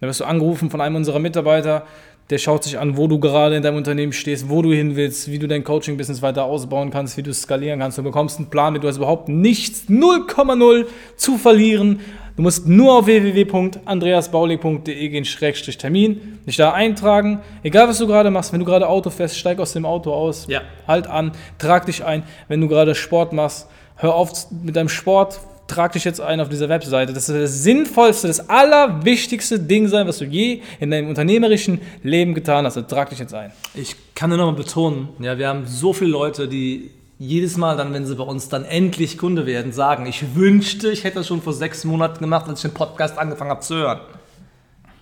Da 0.00 0.06
wirst 0.06 0.20
du 0.20 0.24
angerufen 0.24 0.70
von 0.70 0.80
einem 0.80 0.96
unserer 0.96 1.18
Mitarbeiter, 1.18 1.86
der 2.30 2.38
schaut 2.38 2.64
sich 2.64 2.78
an, 2.78 2.96
wo 2.96 3.06
du 3.06 3.20
gerade 3.20 3.56
in 3.56 3.62
deinem 3.62 3.76
Unternehmen 3.76 4.12
stehst, 4.12 4.48
wo 4.48 4.62
du 4.62 4.72
hin 4.72 4.96
willst, 4.96 5.30
wie 5.30 5.38
du 5.38 5.46
dein 5.46 5.62
Coaching-Business 5.62 6.22
weiter 6.22 6.44
ausbauen 6.44 6.90
kannst, 6.90 7.16
wie 7.18 7.22
du 7.22 7.30
es 7.30 7.42
skalieren 7.42 7.80
kannst. 7.80 7.98
Du 7.98 8.02
bekommst 8.02 8.38
einen 8.38 8.48
Plan, 8.48 8.74
du 8.74 8.88
hast 8.88 8.96
überhaupt 8.96 9.28
nichts, 9.28 9.88
0,0 9.90 10.86
zu 11.16 11.36
verlieren. 11.36 12.00
Du 12.36 12.42
musst 12.42 12.66
nur 12.66 12.98
auf 12.98 13.06
www.andreasbaulig.de 13.06 15.08
gehen, 15.08 15.24
Schrägstrich 15.24 15.78
Termin, 15.78 16.38
dich 16.46 16.56
da 16.56 16.72
eintragen. 16.72 17.40
Egal, 17.62 17.88
was 17.88 17.98
du 17.98 18.06
gerade 18.06 18.30
machst, 18.30 18.52
wenn 18.52 18.60
du 18.60 18.66
gerade 18.66 18.88
Auto 18.88 19.10
fährst, 19.10 19.38
steig 19.38 19.58
aus 19.60 19.72
dem 19.72 19.86
Auto 19.86 20.12
aus, 20.12 20.46
Ja. 20.48 20.62
halt 20.88 21.06
an, 21.06 21.32
trag 21.58 21.86
dich 21.86 22.04
ein. 22.04 22.24
Wenn 22.48 22.60
du 22.60 22.68
gerade 22.68 22.94
Sport 22.94 23.32
machst, 23.32 23.68
hör 23.96 24.14
auf 24.14 24.32
mit 24.50 24.76
deinem 24.76 24.88
Sport, 24.88 25.40
trag 25.66 25.92
dich 25.92 26.04
jetzt 26.04 26.20
ein 26.20 26.40
auf 26.40 26.48
dieser 26.48 26.68
Webseite. 26.68 27.12
Das 27.12 27.28
ist 27.28 27.34
das 27.40 27.62
sinnvollste, 27.62 28.26
das 28.28 28.48
allerwichtigste 28.50 29.58
Ding 29.58 29.88
sein, 29.88 30.06
was 30.06 30.18
du 30.18 30.24
je 30.26 30.60
in 30.80 30.90
deinem 30.90 31.08
unternehmerischen 31.08 31.80
Leben 32.02 32.34
getan 32.34 32.64
hast. 32.66 32.76
Also 32.76 32.88
trag 32.88 33.10
dich 33.10 33.18
jetzt 33.18 33.34
ein. 33.34 33.50
Ich 33.74 33.96
kann 34.14 34.30
nur 34.30 34.38
noch 34.38 34.46
mal 34.46 34.56
betonen, 34.56 35.08
ja, 35.20 35.38
wir 35.38 35.48
haben 35.48 35.66
so 35.66 35.92
viele 35.92 36.10
Leute, 36.10 36.48
die 36.48 36.90
jedes 37.18 37.56
Mal 37.56 37.76
dann, 37.76 37.92
wenn 37.94 38.04
sie 38.04 38.14
bei 38.16 38.24
uns 38.24 38.48
dann 38.48 38.64
endlich 38.64 39.16
Kunde 39.18 39.46
werden, 39.46 39.72
sagen, 39.72 40.04
ich 40.06 40.34
wünschte, 40.34 40.90
ich 40.90 41.04
hätte 41.04 41.16
das 41.18 41.28
schon 41.28 41.40
vor 41.40 41.52
sechs 41.52 41.84
Monaten 41.84 42.20
gemacht, 42.20 42.46
als 42.48 42.58
ich 42.64 42.70
den 42.70 42.74
Podcast 42.74 43.16
angefangen 43.18 43.50
habe 43.50 43.60
zu 43.60 43.76
hören. 43.76 44.00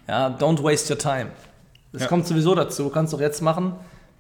Ja, 0.07 0.29
don't 0.29 0.63
waste 0.63 0.93
your 0.93 0.99
time. 0.99 1.29
Das 1.93 2.03
Ja. 2.03 2.09
kommt 2.09 2.27
sowieso 2.27 2.55
dazu, 2.55 2.89
kannst 2.91 3.13
du 3.13 3.17
auch 3.17 3.21
jetzt 3.21 3.41
machen. 3.41 3.73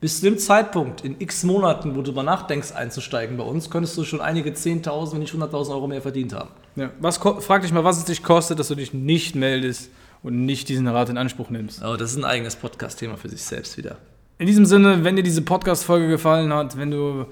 Bis 0.02 0.18
zu 0.18 0.24
dem 0.24 0.36
Zeitpunkt, 0.36 1.04
in 1.04 1.14
x 1.20 1.44
Monaten, 1.44 1.92
wo 1.92 1.98
du 1.98 2.10
darüber 2.10 2.24
nachdenkst, 2.24 2.72
einzusteigen 2.72 3.36
bei 3.36 3.44
uns, 3.44 3.70
könntest 3.70 3.96
du 3.96 4.02
schon 4.02 4.20
einige 4.20 4.50
10.000, 4.50 5.12
wenn 5.12 5.20
nicht 5.20 5.32
100.000 5.32 5.70
Euro 5.70 5.86
mehr 5.86 6.02
verdient 6.02 6.34
haben. 6.34 6.50
Ja. 6.74 6.90
Was, 6.98 7.18
frag 7.18 7.62
dich 7.62 7.72
mal, 7.72 7.84
was 7.84 7.98
es 7.98 8.04
dich 8.06 8.24
kostet, 8.24 8.58
dass 8.58 8.66
du 8.66 8.74
dich 8.74 8.92
nicht 8.92 9.36
meldest 9.36 9.90
und 10.24 10.44
nicht 10.44 10.68
diesen 10.68 10.88
Rat 10.88 11.08
in 11.08 11.18
Anspruch 11.18 11.50
nimmst. 11.50 11.84
Aber 11.84 11.96
das 11.96 12.10
ist 12.10 12.16
ein 12.16 12.24
eigenes 12.24 12.56
Podcast-Thema 12.56 13.16
für 13.16 13.28
sich 13.28 13.44
selbst 13.44 13.78
wieder. 13.78 13.94
In 14.38 14.48
diesem 14.48 14.66
Sinne, 14.66 15.04
wenn 15.04 15.14
dir 15.14 15.22
diese 15.22 15.42
Podcast-Folge 15.42 16.08
gefallen 16.08 16.52
hat, 16.52 16.76
wenn 16.76 16.90
du 16.90 17.26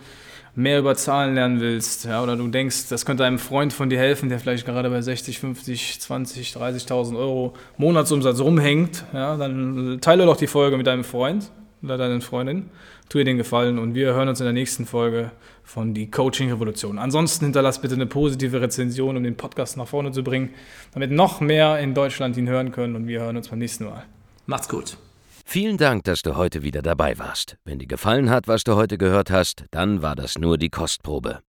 mehr 0.54 0.78
über 0.78 0.94
Zahlen 0.94 1.34
lernen 1.34 1.58
willst, 1.58 2.04
ja, 2.04 2.22
oder 2.22 2.36
du 2.36 2.46
denkst, 2.46 2.88
das 2.88 3.04
könnte 3.04 3.24
einem 3.24 3.40
Freund 3.40 3.72
von 3.72 3.90
dir 3.90 3.98
helfen, 3.98 4.28
der 4.28 4.38
vielleicht 4.38 4.64
gerade 4.64 4.90
bei 4.90 5.02
60, 5.02 5.40
50, 5.40 6.00
20, 6.02 6.52
30.000 6.52 7.18
Euro 7.18 7.54
Monatsumsatz 7.78 8.38
rumhängt, 8.38 9.06
ja, 9.12 9.36
dann 9.36 9.98
teile 10.00 10.24
doch 10.24 10.36
die 10.36 10.46
Folge 10.46 10.76
mit 10.76 10.86
deinem 10.86 11.02
Freund 11.02 11.50
oder 11.82 11.98
deinen 11.98 12.20
Freundin. 12.20 12.70
Tu 13.08 13.18
ihr 13.18 13.24
den 13.24 13.36
Gefallen 13.36 13.78
und 13.78 13.94
wir 13.94 14.14
hören 14.14 14.28
uns 14.28 14.40
in 14.40 14.44
der 14.44 14.52
nächsten 14.52 14.86
Folge 14.86 15.32
von 15.62 15.94
Die 15.94 16.10
Coaching 16.10 16.50
Revolution. 16.50 16.98
Ansonsten 16.98 17.46
hinterlass 17.46 17.80
bitte 17.80 17.94
eine 17.94 18.06
positive 18.06 18.60
Rezension, 18.60 19.16
um 19.16 19.22
den 19.22 19.36
Podcast 19.36 19.76
nach 19.76 19.88
vorne 19.88 20.12
zu 20.12 20.22
bringen, 20.22 20.50
damit 20.92 21.10
noch 21.10 21.40
mehr 21.40 21.78
in 21.78 21.94
Deutschland 21.94 22.36
ihn 22.36 22.48
hören 22.48 22.72
können 22.72 22.96
und 22.96 23.06
wir 23.06 23.20
hören 23.20 23.36
uns 23.36 23.48
beim 23.48 23.58
nächsten 23.58 23.84
Mal. 23.84 24.04
Macht's 24.46 24.68
gut. 24.68 24.96
Vielen 25.44 25.78
Dank, 25.78 26.04
dass 26.04 26.22
du 26.22 26.36
heute 26.36 26.62
wieder 26.62 26.82
dabei 26.82 27.18
warst. 27.18 27.56
Wenn 27.64 27.80
dir 27.80 27.88
gefallen 27.88 28.30
hat, 28.30 28.46
was 28.46 28.62
du 28.62 28.76
heute 28.76 28.98
gehört 28.98 29.30
hast, 29.30 29.64
dann 29.72 30.02
war 30.02 30.14
das 30.14 30.38
nur 30.38 30.58
die 30.58 30.70
Kostprobe. 30.70 31.40